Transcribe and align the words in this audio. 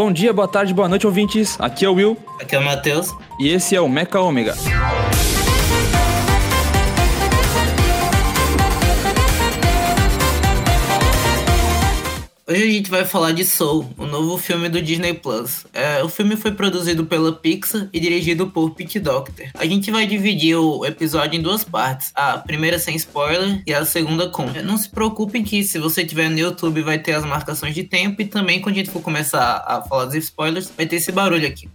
Bom 0.00 0.10
dia, 0.10 0.32
boa 0.32 0.48
tarde, 0.48 0.72
boa 0.72 0.88
noite, 0.88 1.06
ouvintes. 1.06 1.60
Aqui 1.60 1.84
é 1.84 1.88
o 1.90 1.92
Will. 1.92 2.16
Aqui 2.40 2.56
é 2.56 2.58
o 2.58 2.64
Matheus. 2.64 3.14
E 3.38 3.50
esse 3.50 3.76
é 3.76 3.80
o 3.82 3.86
Mecha 3.86 4.18
Omega. 4.18 4.54
Hoje 12.50 12.64
a 12.64 12.66
gente 12.66 12.90
vai 12.90 13.04
falar 13.04 13.30
de 13.30 13.44
Soul, 13.44 13.88
o 13.96 14.04
novo 14.06 14.36
filme 14.36 14.68
do 14.68 14.82
Disney 14.82 15.14
Plus. 15.14 15.64
É, 15.72 16.02
o 16.02 16.08
filme 16.08 16.34
foi 16.34 16.50
produzido 16.50 17.06
pela 17.06 17.32
Pixar 17.32 17.88
e 17.92 18.00
dirigido 18.00 18.48
por 18.48 18.74
Pete 18.74 18.98
Docter. 18.98 19.52
A 19.54 19.64
gente 19.64 19.88
vai 19.92 20.04
dividir 20.04 20.56
o 20.56 20.84
episódio 20.84 21.38
em 21.38 21.42
duas 21.42 21.62
partes, 21.62 22.10
a 22.12 22.38
primeira 22.38 22.76
sem 22.80 22.96
spoiler 22.96 23.62
e 23.64 23.72
a 23.72 23.84
segunda 23.84 24.28
com. 24.30 24.50
É, 24.50 24.62
não 24.62 24.76
se 24.76 24.88
preocupem 24.88 25.44
que 25.44 25.62
se 25.62 25.78
você 25.78 26.04
tiver 26.04 26.28
no 26.28 26.40
YouTube 26.40 26.82
vai 26.82 26.98
ter 26.98 27.12
as 27.12 27.24
marcações 27.24 27.72
de 27.72 27.84
tempo 27.84 28.20
e 28.20 28.24
também 28.24 28.60
quando 28.60 28.74
a 28.74 28.78
gente 28.78 28.90
for 28.90 29.00
começar 29.00 29.62
a 29.64 29.80
falar 29.82 30.06
dos 30.06 30.16
spoilers 30.16 30.72
vai 30.76 30.86
ter 30.86 30.96
esse 30.96 31.12
barulho 31.12 31.46
aqui. 31.46 31.68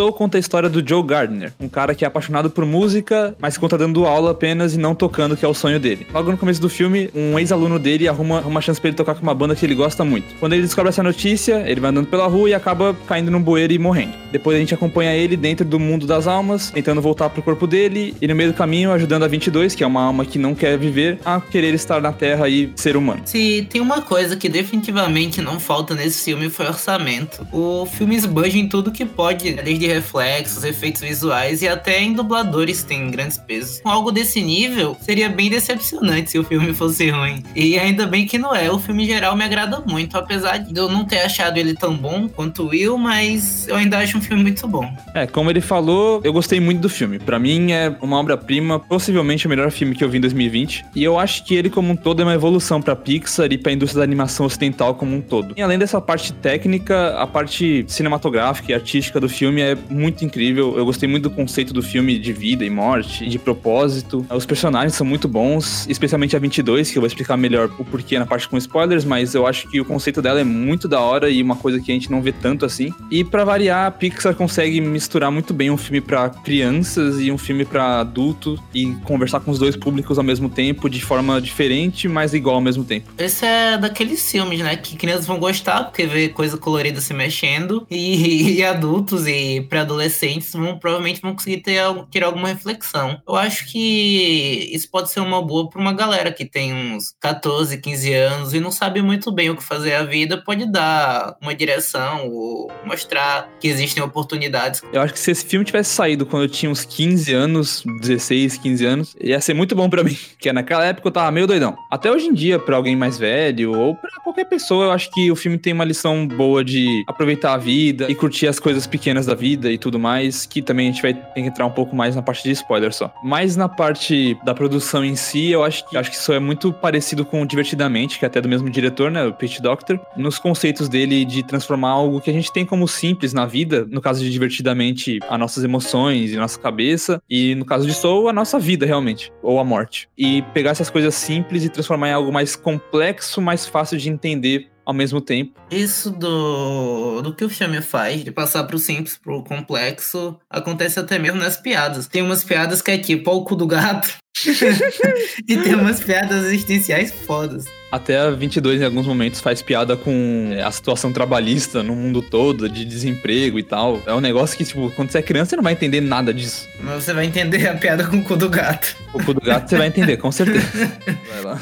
Soul 0.00 0.14
conta 0.14 0.38
a 0.38 0.40
história 0.40 0.66
do 0.66 0.82
Joe 0.86 1.02
Gardner, 1.02 1.52
um 1.60 1.68
cara 1.68 1.94
que 1.94 2.06
é 2.06 2.08
apaixonado 2.08 2.48
por 2.48 2.64
música, 2.64 3.34
mas 3.38 3.58
conta 3.58 3.76
dando 3.76 4.06
aula 4.06 4.30
apenas 4.30 4.74
e 4.74 4.78
não 4.78 4.94
tocando, 4.94 5.36
que 5.36 5.44
é 5.44 5.48
o 5.48 5.52
sonho 5.52 5.78
dele. 5.78 6.06
Logo 6.10 6.30
no 6.30 6.38
começo 6.38 6.58
do 6.58 6.70
filme, 6.70 7.10
um 7.14 7.38
ex-aluno 7.38 7.78
dele 7.78 8.08
arruma 8.08 8.40
uma 8.40 8.62
chance 8.62 8.80
pra 8.80 8.88
ele 8.88 8.96
tocar 8.96 9.14
com 9.14 9.22
uma 9.22 9.34
banda 9.34 9.54
que 9.54 9.66
ele 9.66 9.74
gosta 9.74 10.02
muito. 10.02 10.34
Quando 10.36 10.54
ele 10.54 10.62
descobre 10.62 10.88
essa 10.88 11.02
notícia, 11.02 11.62
ele 11.66 11.80
vai 11.80 11.90
andando 11.90 12.06
pela 12.06 12.26
rua 12.26 12.48
e 12.48 12.54
acaba 12.54 12.96
caindo 13.06 13.30
num 13.30 13.42
bueiro 13.42 13.74
e 13.74 13.78
morrendo. 13.78 14.14
Depois 14.32 14.56
a 14.56 14.60
gente 14.60 14.72
acompanha 14.72 15.14
ele 15.14 15.36
dentro 15.36 15.66
do 15.66 15.78
mundo 15.78 16.06
das 16.06 16.26
almas, 16.26 16.70
tentando 16.70 17.02
voltar 17.02 17.28
pro 17.28 17.42
corpo 17.42 17.66
dele, 17.66 18.14
e 18.22 18.26
no 18.26 18.34
meio 18.34 18.52
do 18.52 18.56
caminho 18.56 18.92
ajudando 18.92 19.24
a 19.24 19.28
22, 19.28 19.74
que 19.74 19.84
é 19.84 19.86
uma 19.86 20.00
alma 20.00 20.24
que 20.24 20.38
não 20.38 20.54
quer 20.54 20.78
viver, 20.78 21.18
a 21.26 21.42
querer 21.42 21.74
estar 21.74 22.00
na 22.00 22.10
Terra 22.12 22.48
e 22.48 22.72
ser 22.74 22.96
humano. 22.96 23.20
Se 23.26 23.66
tem 23.68 23.82
uma 23.82 24.00
coisa 24.00 24.34
que 24.34 24.48
definitivamente 24.48 25.42
não 25.42 25.60
falta 25.60 25.94
nesse 25.94 26.24
filme 26.24 26.48
foi 26.48 26.64
orçamento. 26.64 27.46
O 27.52 27.84
filme 27.84 28.16
esbanja 28.16 28.56
em 28.56 28.66
tudo 28.66 28.90
que 28.90 29.04
pode, 29.04 29.52
desde 29.52 29.89
de 29.89 29.89
reflexos, 29.92 30.64
efeitos 30.64 31.00
visuais 31.00 31.62
e 31.62 31.68
até 31.68 32.02
em 32.02 32.12
dubladores 32.12 32.82
tem 32.82 33.10
grandes 33.10 33.38
pesos. 33.38 33.80
Com 33.80 33.88
algo 33.88 34.10
desse 34.10 34.42
nível, 34.42 34.96
seria 35.00 35.28
bem 35.28 35.50
decepcionante 35.50 36.30
se 36.30 36.38
o 36.38 36.44
filme 36.44 36.72
fosse 36.72 37.10
ruim. 37.10 37.42
E 37.54 37.78
ainda 37.78 38.06
bem 38.06 38.26
que 38.26 38.38
não 38.38 38.54
é. 38.54 38.70
O 38.70 38.78
filme 38.78 39.04
em 39.04 39.06
geral 39.06 39.36
me 39.36 39.44
agrada 39.44 39.82
muito, 39.86 40.16
apesar 40.16 40.58
de 40.58 40.78
eu 40.78 40.88
não 40.88 41.04
ter 41.04 41.20
achado 41.20 41.58
ele 41.58 41.74
tão 41.74 41.96
bom 41.96 42.28
quanto 42.28 42.64
o 42.64 42.68
Will, 42.68 42.96
mas 42.98 43.66
eu 43.68 43.76
ainda 43.76 43.98
acho 43.98 44.18
um 44.18 44.20
filme 44.20 44.42
muito 44.42 44.66
bom. 44.66 44.90
É, 45.14 45.26
como 45.26 45.50
ele 45.50 45.60
falou, 45.60 46.20
eu 46.24 46.32
gostei 46.32 46.60
muito 46.60 46.80
do 46.80 46.88
filme. 46.88 47.18
Para 47.18 47.38
mim 47.38 47.72
é 47.72 47.94
uma 48.00 48.18
obra-prima, 48.18 48.78
possivelmente 48.78 49.46
o 49.46 49.48
melhor 49.48 49.70
filme 49.70 49.94
que 49.94 50.02
eu 50.02 50.08
vi 50.08 50.18
em 50.18 50.20
2020. 50.20 50.84
E 50.94 51.04
eu 51.04 51.18
acho 51.18 51.44
que 51.44 51.54
ele 51.54 51.70
como 51.70 51.92
um 51.92 51.96
todo 51.96 52.20
é 52.20 52.24
uma 52.24 52.34
evolução 52.34 52.80
para 52.80 52.94
Pixar 52.96 53.52
e 53.52 53.58
para 53.58 53.70
a 53.70 53.74
indústria 53.74 54.00
da 54.00 54.04
animação 54.04 54.46
ocidental 54.46 54.94
como 54.94 55.14
um 55.16 55.20
todo. 55.20 55.54
E 55.56 55.62
além 55.62 55.78
dessa 55.78 56.00
parte 56.00 56.32
técnica, 56.32 57.16
a 57.16 57.26
parte 57.26 57.84
cinematográfica 57.88 58.72
e 58.72 58.74
artística 58.74 59.20
do 59.20 59.28
filme 59.28 59.60
é 59.60 59.69
muito 59.88 60.24
incrível. 60.24 60.76
Eu 60.76 60.84
gostei 60.84 61.08
muito 61.08 61.24
do 61.24 61.30
conceito 61.30 61.72
do 61.72 61.82
filme 61.82 62.18
de 62.18 62.32
vida 62.32 62.64
e 62.64 62.70
morte, 62.70 63.28
de 63.28 63.38
propósito. 63.38 64.24
Os 64.30 64.46
personagens 64.46 64.94
são 64.94 65.06
muito 65.06 65.28
bons, 65.28 65.86
especialmente 65.88 66.36
a 66.36 66.38
22, 66.38 66.90
que 66.90 66.98
eu 66.98 67.00
vou 67.00 67.06
explicar 67.06 67.36
melhor 67.36 67.70
o 67.78 67.84
porquê 67.84 68.18
na 68.18 68.26
parte 68.26 68.48
com 68.48 68.56
spoilers, 68.56 69.04
mas 69.04 69.34
eu 69.34 69.46
acho 69.46 69.68
que 69.68 69.80
o 69.80 69.84
conceito 69.84 70.22
dela 70.22 70.40
é 70.40 70.44
muito 70.44 70.88
da 70.88 71.00
hora 71.00 71.30
e 71.30 71.42
uma 71.42 71.56
coisa 71.56 71.80
que 71.80 71.90
a 71.90 71.94
gente 71.94 72.10
não 72.10 72.22
vê 72.22 72.32
tanto 72.32 72.64
assim. 72.64 72.92
E 73.10 73.24
para 73.24 73.44
variar, 73.44 73.86
a 73.86 73.90
Pixar 73.90 74.34
consegue 74.34 74.80
misturar 74.80 75.30
muito 75.30 75.52
bem 75.52 75.70
um 75.70 75.76
filme 75.76 76.00
para 76.00 76.30
crianças 76.30 77.20
e 77.20 77.30
um 77.30 77.38
filme 77.38 77.64
para 77.64 78.00
adulto 78.00 78.62
e 78.74 78.86
conversar 79.04 79.40
com 79.40 79.50
os 79.50 79.58
dois 79.58 79.76
públicos 79.76 80.18
ao 80.18 80.24
mesmo 80.24 80.48
tempo 80.48 80.88
de 80.88 81.00
forma 81.00 81.40
diferente, 81.40 82.08
mas 82.08 82.34
igual 82.34 82.56
ao 82.56 82.60
mesmo 82.60 82.84
tempo. 82.84 83.10
Esse 83.18 83.44
é 83.44 83.78
daqueles 83.78 84.30
filmes, 84.30 84.60
né, 84.60 84.76
que 84.76 84.96
crianças 84.96 85.26
vão 85.26 85.38
gostar 85.38 85.84
porque 85.84 86.06
vê 86.06 86.28
coisa 86.28 86.56
colorida 86.56 87.00
se 87.00 87.14
mexendo 87.14 87.86
e, 87.90 88.56
e 88.58 88.64
adultos 88.64 89.26
e 89.26 89.59
pré 89.62 89.80
adolescentes 89.80 90.52
vão 90.52 90.78
provavelmente 90.78 91.20
vão 91.20 91.32
conseguir 91.32 91.58
ter, 91.58 91.80
ter 92.10 92.24
alguma 92.24 92.48
reflexão. 92.48 93.20
Eu 93.26 93.36
acho 93.36 93.70
que 93.70 94.70
isso 94.72 94.90
pode 94.90 95.10
ser 95.10 95.20
uma 95.20 95.42
boa 95.42 95.68
para 95.68 95.80
uma 95.80 95.92
galera 95.92 96.32
que 96.32 96.44
tem 96.44 96.72
uns 96.72 97.14
14, 97.20 97.78
15 97.78 98.12
anos 98.12 98.54
e 98.54 98.60
não 98.60 98.70
sabe 98.70 99.02
muito 99.02 99.32
bem 99.32 99.50
o 99.50 99.56
que 99.56 99.62
fazer 99.62 99.94
a 99.94 100.04
vida, 100.04 100.38
pode 100.38 100.70
dar 100.70 101.36
uma 101.40 101.54
direção 101.54 102.28
ou 102.28 102.70
mostrar 102.84 103.50
que 103.60 103.68
existem 103.68 104.02
oportunidades. 104.02 104.82
Eu 104.92 105.00
acho 105.00 105.12
que 105.12 105.20
se 105.20 105.30
esse 105.30 105.44
filme 105.44 105.64
tivesse 105.64 105.90
saído 105.90 106.26
quando 106.26 106.44
eu 106.44 106.48
tinha 106.48 106.70
uns 106.70 106.84
15 106.84 107.32
anos, 107.32 107.84
16, 108.00 108.58
15 108.58 108.84
anos, 108.84 109.16
ia 109.20 109.40
ser 109.40 109.54
muito 109.54 109.74
bom 109.74 109.88
para 109.88 110.02
mim, 110.04 110.16
porque 110.32 110.52
naquela 110.52 110.84
época 110.84 111.08
eu 111.08 111.12
tava 111.12 111.30
meio 111.30 111.46
doidão. 111.46 111.76
Até 111.90 112.10
hoje 112.10 112.26
em 112.26 112.34
dia, 112.34 112.58
para 112.58 112.76
alguém 112.76 112.96
mais 112.96 113.18
velho 113.18 113.72
ou 113.72 113.94
para 113.94 114.10
qualquer 114.22 114.44
pessoa, 114.44 114.86
eu 114.86 114.92
acho 114.92 115.10
que 115.10 115.30
o 115.30 115.36
filme 115.36 115.58
tem 115.58 115.72
uma 115.72 115.84
lição 115.84 116.26
boa 116.26 116.64
de 116.64 117.04
aproveitar 117.06 117.54
a 117.54 117.58
vida 117.58 118.06
e 118.10 118.14
curtir 118.14 118.46
as 118.46 118.58
coisas 118.58 118.86
pequenas 118.86 119.26
da 119.26 119.34
vida 119.34 119.49
e 119.52 119.78
tudo 119.78 119.98
mais, 119.98 120.46
que 120.46 120.62
também 120.62 120.88
a 120.88 120.92
gente 120.92 121.02
vai 121.02 121.14
que 121.14 121.40
entrar 121.40 121.66
um 121.66 121.70
pouco 121.70 121.94
mais 121.94 122.14
na 122.14 122.22
parte 122.22 122.42
de 122.42 122.50
spoiler 122.50 122.92
só. 122.92 123.12
Mas 123.22 123.56
na 123.56 123.68
parte 123.68 124.36
da 124.44 124.54
produção 124.54 125.04
em 125.04 125.16
si, 125.16 125.50
eu 125.50 125.62
acho 125.62 125.88
que 125.88 125.96
acho 125.96 126.10
que 126.10 126.16
isso 126.16 126.32
é 126.32 126.38
muito 126.38 126.72
parecido 126.72 127.24
com 127.24 127.40
Divertidamente, 127.50 128.18
que 128.18 128.24
é 128.24 128.28
até 128.28 128.40
do 128.40 128.48
mesmo 128.48 128.70
diretor, 128.70 129.10
né, 129.10 129.24
o 129.24 129.32
Pete 129.32 129.60
Doctor, 129.60 129.98
nos 130.16 130.38
conceitos 130.38 130.88
dele 130.88 131.24
de 131.24 131.42
transformar 131.42 131.90
algo 131.90 132.20
que 132.20 132.30
a 132.30 132.32
gente 132.32 132.52
tem 132.52 132.64
como 132.64 132.86
simples 132.86 133.32
na 133.32 133.46
vida, 133.46 133.86
no 133.90 134.00
caso 134.00 134.22
de 134.22 134.30
Divertidamente, 134.30 135.18
as 135.28 135.38
nossas 135.38 135.64
emoções 135.64 136.32
e 136.32 136.36
nossa 136.36 136.58
cabeça, 136.58 137.20
e 137.28 137.54
no 137.54 137.64
caso 137.64 137.86
de 137.86 137.92
Soul, 137.92 138.28
a 138.28 138.32
nossa 138.32 138.58
vida 138.58 138.86
realmente, 138.86 139.32
ou 139.42 139.58
a 139.58 139.64
morte. 139.64 140.08
E 140.16 140.42
pegar 140.54 140.70
essas 140.70 140.90
coisas 140.90 141.14
simples 141.14 141.64
e 141.64 141.68
transformar 141.68 142.08
em 142.08 142.12
algo 142.12 142.32
mais 142.32 142.54
complexo, 142.54 143.40
mais 143.40 143.66
fácil 143.66 143.98
de 143.98 144.08
entender 144.08 144.68
ao 144.90 144.94
mesmo 144.94 145.20
tempo. 145.20 145.60
Isso 145.70 146.10
do, 146.10 147.22
do 147.22 147.34
que 147.34 147.44
o 147.44 147.48
filme 147.48 147.80
faz, 147.80 148.24
de 148.24 148.32
passar 148.32 148.64
pro 148.64 148.76
simples 148.76 149.16
pro 149.16 149.42
complexo, 149.44 150.36
acontece 150.50 150.98
até 150.98 151.18
mesmo 151.18 151.38
nas 151.38 151.56
piadas. 151.56 152.08
Tem 152.08 152.22
umas 152.22 152.42
piadas 152.42 152.82
que 152.82 152.90
é 152.90 152.98
tipo, 152.98 153.30
o 153.30 153.44
cu 153.44 153.54
do 153.54 153.66
gato. 153.66 154.18
e 155.46 155.56
tem 155.56 155.74
umas 155.74 156.00
piadas 156.00 156.46
existenciais 156.46 157.12
fodas. 157.12 157.64
Até 157.92 158.20
a 158.20 158.30
22, 158.30 158.80
em 158.80 158.84
alguns 158.84 159.04
momentos, 159.04 159.40
faz 159.40 159.60
piada 159.60 159.96
com 159.96 160.50
é, 160.52 160.62
a 160.62 160.70
situação 160.70 161.12
trabalhista 161.12 161.82
no 161.82 161.96
mundo 161.96 162.22
todo, 162.22 162.68
de 162.68 162.84
desemprego 162.84 163.58
e 163.58 163.64
tal. 163.64 164.00
É 164.06 164.14
um 164.14 164.20
negócio 164.20 164.56
que, 164.56 164.64
tipo, 164.64 164.92
quando 164.92 165.10
você 165.10 165.18
é 165.18 165.22
criança, 165.22 165.50
você 165.50 165.56
não 165.56 165.64
vai 165.64 165.72
entender 165.72 166.00
nada 166.00 166.32
disso. 166.32 166.68
Mas 166.80 167.04
você 167.04 167.12
vai 167.12 167.26
entender 167.26 167.66
a 167.66 167.74
piada 167.74 168.06
com 168.06 168.18
o 168.18 168.22
cu 168.22 168.36
do 168.36 168.48
gato. 168.48 168.96
O 169.12 169.22
cu 169.22 169.34
do 169.34 169.40
gato 169.40 169.68
você 169.68 169.76
vai 169.76 169.88
entender, 169.88 170.16
com 170.18 170.30
certeza. 170.30 170.60
Vai 171.30 171.42
lá. 171.42 171.60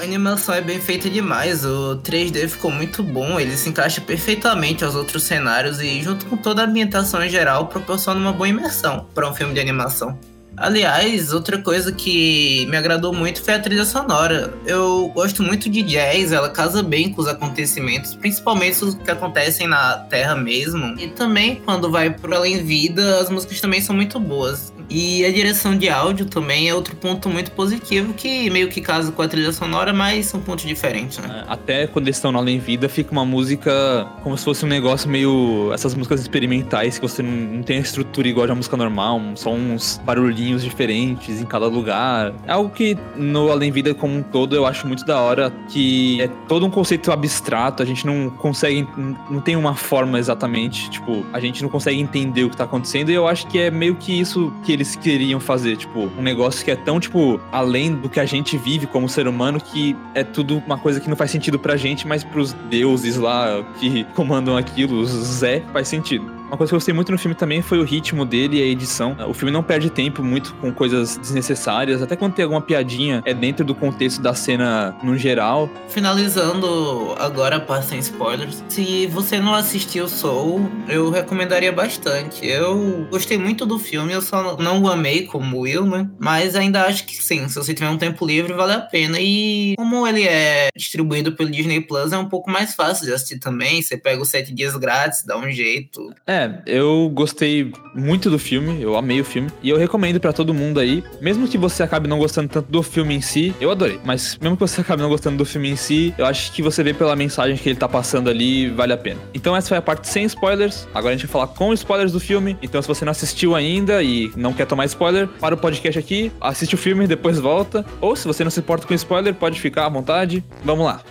A 0.00 0.02
animação 0.02 0.54
é 0.54 0.60
bem 0.60 0.80
feita 0.80 1.08
demais. 1.08 1.64
O 1.64 2.00
3D 2.02 2.48
ficou 2.48 2.72
muito 2.72 3.02
bom. 3.02 3.38
Ele 3.38 3.56
se 3.56 3.68
encaixa 3.68 4.00
perfeitamente 4.00 4.84
aos 4.84 4.96
outros 4.96 5.22
cenários 5.22 5.80
e, 5.80 6.02
junto 6.02 6.26
com 6.26 6.36
toda 6.36 6.62
a 6.62 6.64
ambientação 6.64 7.22
em 7.22 7.28
geral, 7.28 7.68
proporciona 7.68 8.18
uma 8.18 8.32
boa 8.32 8.48
imersão 8.48 9.06
para 9.14 9.30
um 9.30 9.34
filme 9.34 9.54
de 9.54 9.60
animação. 9.60 10.18
Aliás, 10.60 11.32
outra 11.32 11.58
coisa 11.58 11.92
que 11.92 12.66
me 12.66 12.76
agradou 12.76 13.12
muito 13.12 13.42
foi 13.42 13.54
a 13.54 13.58
trilha 13.58 13.84
sonora. 13.84 14.52
Eu 14.66 15.08
gosto 15.14 15.42
muito 15.42 15.68
de 15.68 15.82
jazz, 15.82 16.32
ela 16.32 16.50
casa 16.50 16.82
bem 16.82 17.12
com 17.12 17.20
os 17.20 17.28
acontecimentos, 17.28 18.14
principalmente 18.14 18.84
os 18.84 18.94
que 18.94 19.10
acontecem 19.10 19.66
na 19.66 19.98
Terra 19.98 20.34
mesmo. 20.34 20.98
E 20.98 21.08
também 21.08 21.56
quando 21.56 21.90
vai 21.90 22.10
pro 22.10 22.34
além 22.34 22.62
vida, 22.64 23.20
as 23.20 23.30
músicas 23.30 23.60
também 23.60 23.80
são 23.80 23.94
muito 23.94 24.18
boas. 24.18 24.72
E 24.90 25.24
a 25.24 25.30
direção 25.30 25.76
de 25.76 25.88
áudio 25.88 26.26
também 26.26 26.68
é 26.68 26.74
outro 26.74 26.96
ponto 26.96 27.28
muito 27.28 27.50
positivo 27.52 28.14
que 28.14 28.48
meio 28.50 28.68
que 28.68 28.80
casa 28.80 29.12
com 29.12 29.22
a 29.22 29.28
trilha 29.28 29.52
sonora, 29.52 29.92
mas 29.92 30.26
são 30.26 30.40
pontos 30.40 30.64
diferentes, 30.64 31.18
né? 31.18 31.44
É, 31.46 31.52
até 31.52 31.86
quando 31.86 32.06
eles 32.06 32.16
estão 32.16 32.32
no 32.32 32.38
Além 32.38 32.58
Vida, 32.58 32.88
fica 32.88 33.12
uma 33.12 33.24
música 33.24 34.06
como 34.22 34.36
se 34.36 34.44
fosse 34.44 34.64
um 34.64 34.68
negócio 34.68 35.08
meio. 35.08 35.70
essas 35.72 35.94
músicas 35.94 36.20
experimentais 36.20 36.98
que 36.98 37.06
você 37.06 37.22
não, 37.22 37.62
tem 37.62 37.78
a 37.78 37.80
estrutura 37.80 38.26
igual 38.28 38.46
de 38.46 38.52
uma 38.52 38.56
música 38.56 38.76
normal, 38.76 39.20
só 39.34 39.52
uns 39.52 40.00
barulhinhos 40.04 40.62
diferentes 40.62 41.40
em 41.40 41.44
cada 41.44 41.66
lugar. 41.66 42.34
É 42.46 42.52
algo 42.52 42.70
que 42.70 42.96
no 43.16 43.50
Além 43.50 43.70
Vida 43.70 43.94
como 43.94 44.16
um 44.16 44.22
todo 44.22 44.56
eu 44.56 44.64
acho 44.64 44.86
muito 44.86 45.04
da 45.04 45.20
hora, 45.20 45.52
que 45.68 46.20
é 46.22 46.28
todo 46.48 46.64
um 46.64 46.70
conceito 46.70 47.12
abstrato, 47.12 47.82
a 47.82 47.86
gente 47.86 48.06
não 48.06 48.30
consegue. 48.30 48.86
não 49.30 49.40
tem 49.40 49.56
uma 49.56 49.74
forma 49.74 50.18
exatamente, 50.18 50.88
tipo, 50.90 51.24
a 51.32 51.40
gente 51.40 51.62
não 51.62 51.68
consegue 51.68 52.00
entender 52.00 52.44
o 52.44 52.50
que 52.50 52.56
tá 52.56 52.64
acontecendo, 52.64 53.10
e 53.10 53.14
eu 53.14 53.28
acho 53.28 53.46
que 53.48 53.58
é 53.58 53.70
meio 53.70 53.94
que 53.96 54.18
isso 54.18 54.52
que 54.64 54.77
eles 54.78 54.94
queriam 54.94 55.40
fazer, 55.40 55.76
tipo, 55.76 56.08
um 56.16 56.22
negócio 56.22 56.64
que 56.64 56.70
é 56.70 56.76
tão, 56.76 57.00
tipo, 57.00 57.40
além 57.50 57.94
do 57.94 58.08
que 58.08 58.20
a 58.20 58.24
gente 58.24 58.56
vive 58.56 58.86
como 58.86 59.08
ser 59.08 59.26
humano, 59.26 59.60
que 59.60 59.96
é 60.14 60.22
tudo 60.22 60.62
uma 60.64 60.78
coisa 60.78 61.00
que 61.00 61.08
não 61.08 61.16
faz 61.16 61.30
sentido 61.30 61.58
pra 61.58 61.76
gente, 61.76 62.06
mas 62.06 62.22
pros 62.22 62.52
deuses 62.70 63.16
lá 63.16 63.64
que 63.80 64.04
comandam 64.14 64.56
aquilo, 64.56 65.04
Zé, 65.04 65.62
faz 65.72 65.88
sentido. 65.88 66.37
Uma 66.48 66.56
coisa 66.56 66.70
que 66.70 66.74
eu 66.74 66.78
gostei 66.78 66.94
muito 66.94 67.12
no 67.12 67.18
filme 67.18 67.34
também 67.34 67.60
foi 67.60 67.78
o 67.78 67.84
ritmo 67.84 68.24
dele 68.24 68.58
e 68.58 68.62
a 68.62 68.66
edição. 68.66 69.14
O 69.28 69.34
filme 69.34 69.52
não 69.52 69.62
perde 69.62 69.90
tempo 69.90 70.22
muito 70.22 70.54
com 70.54 70.72
coisas 70.72 71.18
desnecessárias, 71.18 72.02
até 72.02 72.16
quando 72.16 72.32
tem 72.32 72.42
alguma 72.42 72.62
piadinha, 72.62 73.22
é 73.26 73.34
dentro 73.34 73.64
do 73.66 73.74
contexto 73.74 74.22
da 74.22 74.32
cena 74.32 74.96
no 75.02 75.16
geral. 75.16 75.68
Finalizando 75.88 77.14
agora 77.18 77.56
a 77.56 77.60
parte 77.60 77.88
sem 77.88 77.98
spoilers, 77.98 78.64
se 78.68 79.06
você 79.08 79.38
não 79.38 79.54
assistiu 79.54 80.08
Soul, 80.08 80.70
eu 80.88 81.10
recomendaria 81.10 81.70
bastante. 81.70 82.46
Eu 82.46 83.06
gostei 83.10 83.36
muito 83.36 83.66
do 83.66 83.78
filme, 83.78 84.12
eu 84.14 84.22
só 84.22 84.56
não 84.56 84.82
o 84.82 84.88
amei 84.88 85.26
como 85.26 85.60
Will, 85.60 85.84
né? 85.84 86.08
Mas 86.18 86.56
ainda 86.56 86.84
acho 86.84 87.04
que 87.04 87.22
sim, 87.22 87.46
se 87.46 87.56
você 87.56 87.74
tiver 87.74 87.90
um 87.90 87.98
tempo 87.98 88.24
livre, 88.24 88.54
vale 88.54 88.72
a 88.72 88.80
pena. 88.80 89.18
E 89.20 89.74
como 89.76 90.06
ele 90.06 90.22
é 90.22 90.68
distribuído 90.74 91.32
pelo 91.32 91.50
Disney 91.50 91.82
Plus, 91.82 92.10
é 92.12 92.16
um 92.16 92.28
pouco 92.28 92.50
mais 92.50 92.74
fácil 92.74 93.04
de 93.04 93.12
assistir 93.12 93.38
também. 93.38 93.82
Você 93.82 93.98
pega 93.98 94.22
os 94.22 94.30
sete 94.30 94.54
dias 94.54 94.74
grátis, 94.76 95.24
dá 95.24 95.36
um 95.36 95.50
jeito. 95.50 96.10
É, 96.26 96.37
eu 96.66 97.10
gostei 97.12 97.72
muito 97.94 98.30
do 98.30 98.38
filme, 98.38 98.82
eu 98.82 98.96
amei 98.96 99.20
o 99.20 99.24
filme. 99.24 99.48
E 99.62 99.70
eu 99.70 99.76
recomendo 99.76 100.20
para 100.20 100.32
todo 100.32 100.54
mundo 100.54 100.80
aí, 100.80 101.02
mesmo 101.20 101.48
que 101.48 101.58
você 101.58 101.82
acabe 101.82 102.08
não 102.08 102.18
gostando 102.18 102.48
tanto 102.48 102.70
do 102.70 102.82
filme 102.82 103.14
em 103.14 103.20
si, 103.20 103.54
eu 103.60 103.70
adorei. 103.70 104.00
Mas 104.04 104.38
mesmo 104.40 104.56
que 104.56 104.60
você 104.60 104.80
acabe 104.80 105.02
não 105.02 105.08
gostando 105.08 105.36
do 105.36 105.44
filme 105.44 105.70
em 105.70 105.76
si, 105.76 106.14
eu 106.18 106.26
acho 106.26 106.52
que 106.52 106.62
você 106.62 106.82
vê 106.82 106.92
pela 106.94 107.16
mensagem 107.16 107.56
que 107.56 107.68
ele 107.68 107.78
tá 107.78 107.88
passando 107.88 108.30
ali, 108.30 108.68
vale 108.70 108.92
a 108.92 108.96
pena. 108.96 109.20
Então 109.34 109.56
essa 109.56 109.68
foi 109.68 109.76
a 109.76 109.82
parte 109.82 110.08
sem 110.08 110.24
spoilers. 110.24 110.86
Agora 110.94 111.14
a 111.14 111.16
gente 111.16 111.26
vai 111.26 111.32
falar 111.32 111.46
com 111.48 111.72
spoilers 111.72 112.12
do 112.12 112.20
filme. 112.20 112.56
Então 112.62 112.80
se 112.80 112.88
você 112.88 113.04
não 113.04 113.10
assistiu 113.12 113.54
ainda 113.54 114.02
e 114.02 114.30
não 114.36 114.52
quer 114.52 114.66
tomar 114.66 114.84
spoiler, 114.86 115.28
para 115.28 115.54
o 115.54 115.58
podcast 115.58 115.98
aqui, 115.98 116.32
assiste 116.40 116.74
o 116.74 116.78
filme, 116.78 117.06
depois 117.06 117.38
volta. 117.38 117.84
Ou 118.00 118.14
se 118.14 118.26
você 118.26 118.44
não 118.44 118.50
se 118.50 118.60
importa 118.60 118.86
com 118.86 118.94
spoiler, 118.94 119.34
pode 119.34 119.60
ficar 119.60 119.86
à 119.86 119.88
vontade. 119.88 120.44
Vamos 120.64 120.84
lá. 120.84 121.02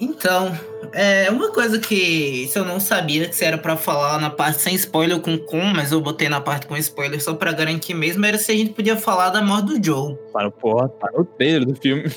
Então, 0.00 0.52
é 0.92 1.30
uma 1.30 1.50
coisa 1.50 1.78
que 1.78 2.48
se 2.48 2.58
eu 2.58 2.64
não 2.64 2.78
sabia 2.78 3.28
que 3.28 3.44
era 3.44 3.58
para 3.58 3.76
falar 3.76 4.20
na 4.20 4.30
parte 4.30 4.62
sem 4.62 4.74
spoiler 4.74 5.20
com 5.20 5.38
com, 5.38 5.64
mas 5.64 5.92
eu 5.92 6.00
botei 6.00 6.28
na 6.28 6.40
parte 6.40 6.66
com 6.66 6.76
spoiler 6.76 7.22
só 7.22 7.34
para 7.34 7.52
garantir 7.52 7.94
mesmo, 7.94 8.24
era 8.24 8.38
se 8.38 8.52
a 8.52 8.54
gente 8.54 8.72
podia 8.72 8.96
falar 8.96 9.30
da 9.30 9.42
morte 9.42 9.66
do 9.66 9.84
Joe. 9.84 10.16
Para 10.32 10.48
o 10.48 10.52
porra, 10.52 10.88
para 10.88 11.20
o 11.20 11.24
trailer 11.24 11.66
do 11.66 11.76
filme. 11.76 12.04